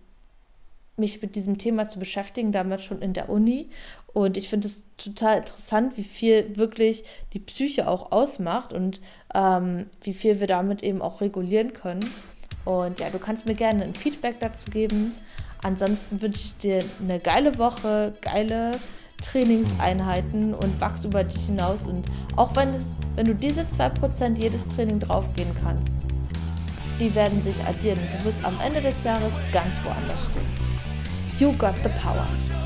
mich 0.97 1.23
mit 1.23 1.35
diesem 1.37 1.59
Thema 1.59 1.89
zu 1.89 1.99
beschäftigen, 1.99 2.53
damals 2.53 2.85
schon 2.85 3.01
in 3.01 3.13
der 3.13 3.29
Uni. 3.29 3.71
Und 4.13 4.37
ich 4.37 4.49
finde 4.49 4.69
es 4.69 4.87
total 4.97 5.39
interessant, 5.39 5.97
wie 5.97 6.05
viel 6.05 6.57
wirklich 6.57 7.05
die 7.33 7.41
Psyche 7.41 7.89
auch 7.89 8.13
ausmacht 8.13 8.73
und 8.73 9.01
ähm, 9.35 9.87
wie 10.03 10.13
viel 10.13 10.39
wir 10.39 10.47
damit 10.47 10.83
eben 10.83 11.01
auch 11.01 11.21
regulieren 11.21 11.73
können. 11.73 12.11
Und 12.65 13.01
ja, 13.01 13.11
du 13.11 13.19
kannst 13.19 13.47
mir 13.47 13.55
gerne 13.55 13.85
ein 13.85 13.95
Feedback 13.95 14.37
dazu 14.41 14.71
geben. 14.71 15.15
Ansonsten 15.63 16.21
wünsche 16.21 16.45
ich 16.45 16.57
dir 16.59 16.85
eine 17.01 17.19
geile 17.19 17.57
Woche, 17.59 18.13
geile 18.21 18.73
Trainingseinheiten 19.23 20.53
und 20.53 20.81
wachs 20.81 21.05
über 21.05 21.25
dich 21.25 21.47
hinaus. 21.47 21.87
Und 21.87 22.05
auch 22.37 22.55
wenn 22.55 22.75
es, 22.75 22.91
wenn 23.15 23.27
du 23.27 23.35
diese 23.35 23.63
2% 23.63 24.37
jedes 24.37 24.69
Training 24.69 25.01
draufgehen 25.01 25.51
kannst, 25.63 25.89
die 27.01 27.15
werden 27.15 27.43
sich 27.43 27.59
addieren. 27.65 27.99
Du 28.19 28.25
wirst 28.27 28.45
am 28.45 28.59
Ende 28.65 28.81
des 28.81 29.03
Jahres 29.03 29.33
ganz 29.53 29.83
woanders 29.85 30.25
stehen. 30.31 30.72
You 31.39 31.53
got 31.53 31.75
the 31.83 31.89
power. 31.91 32.62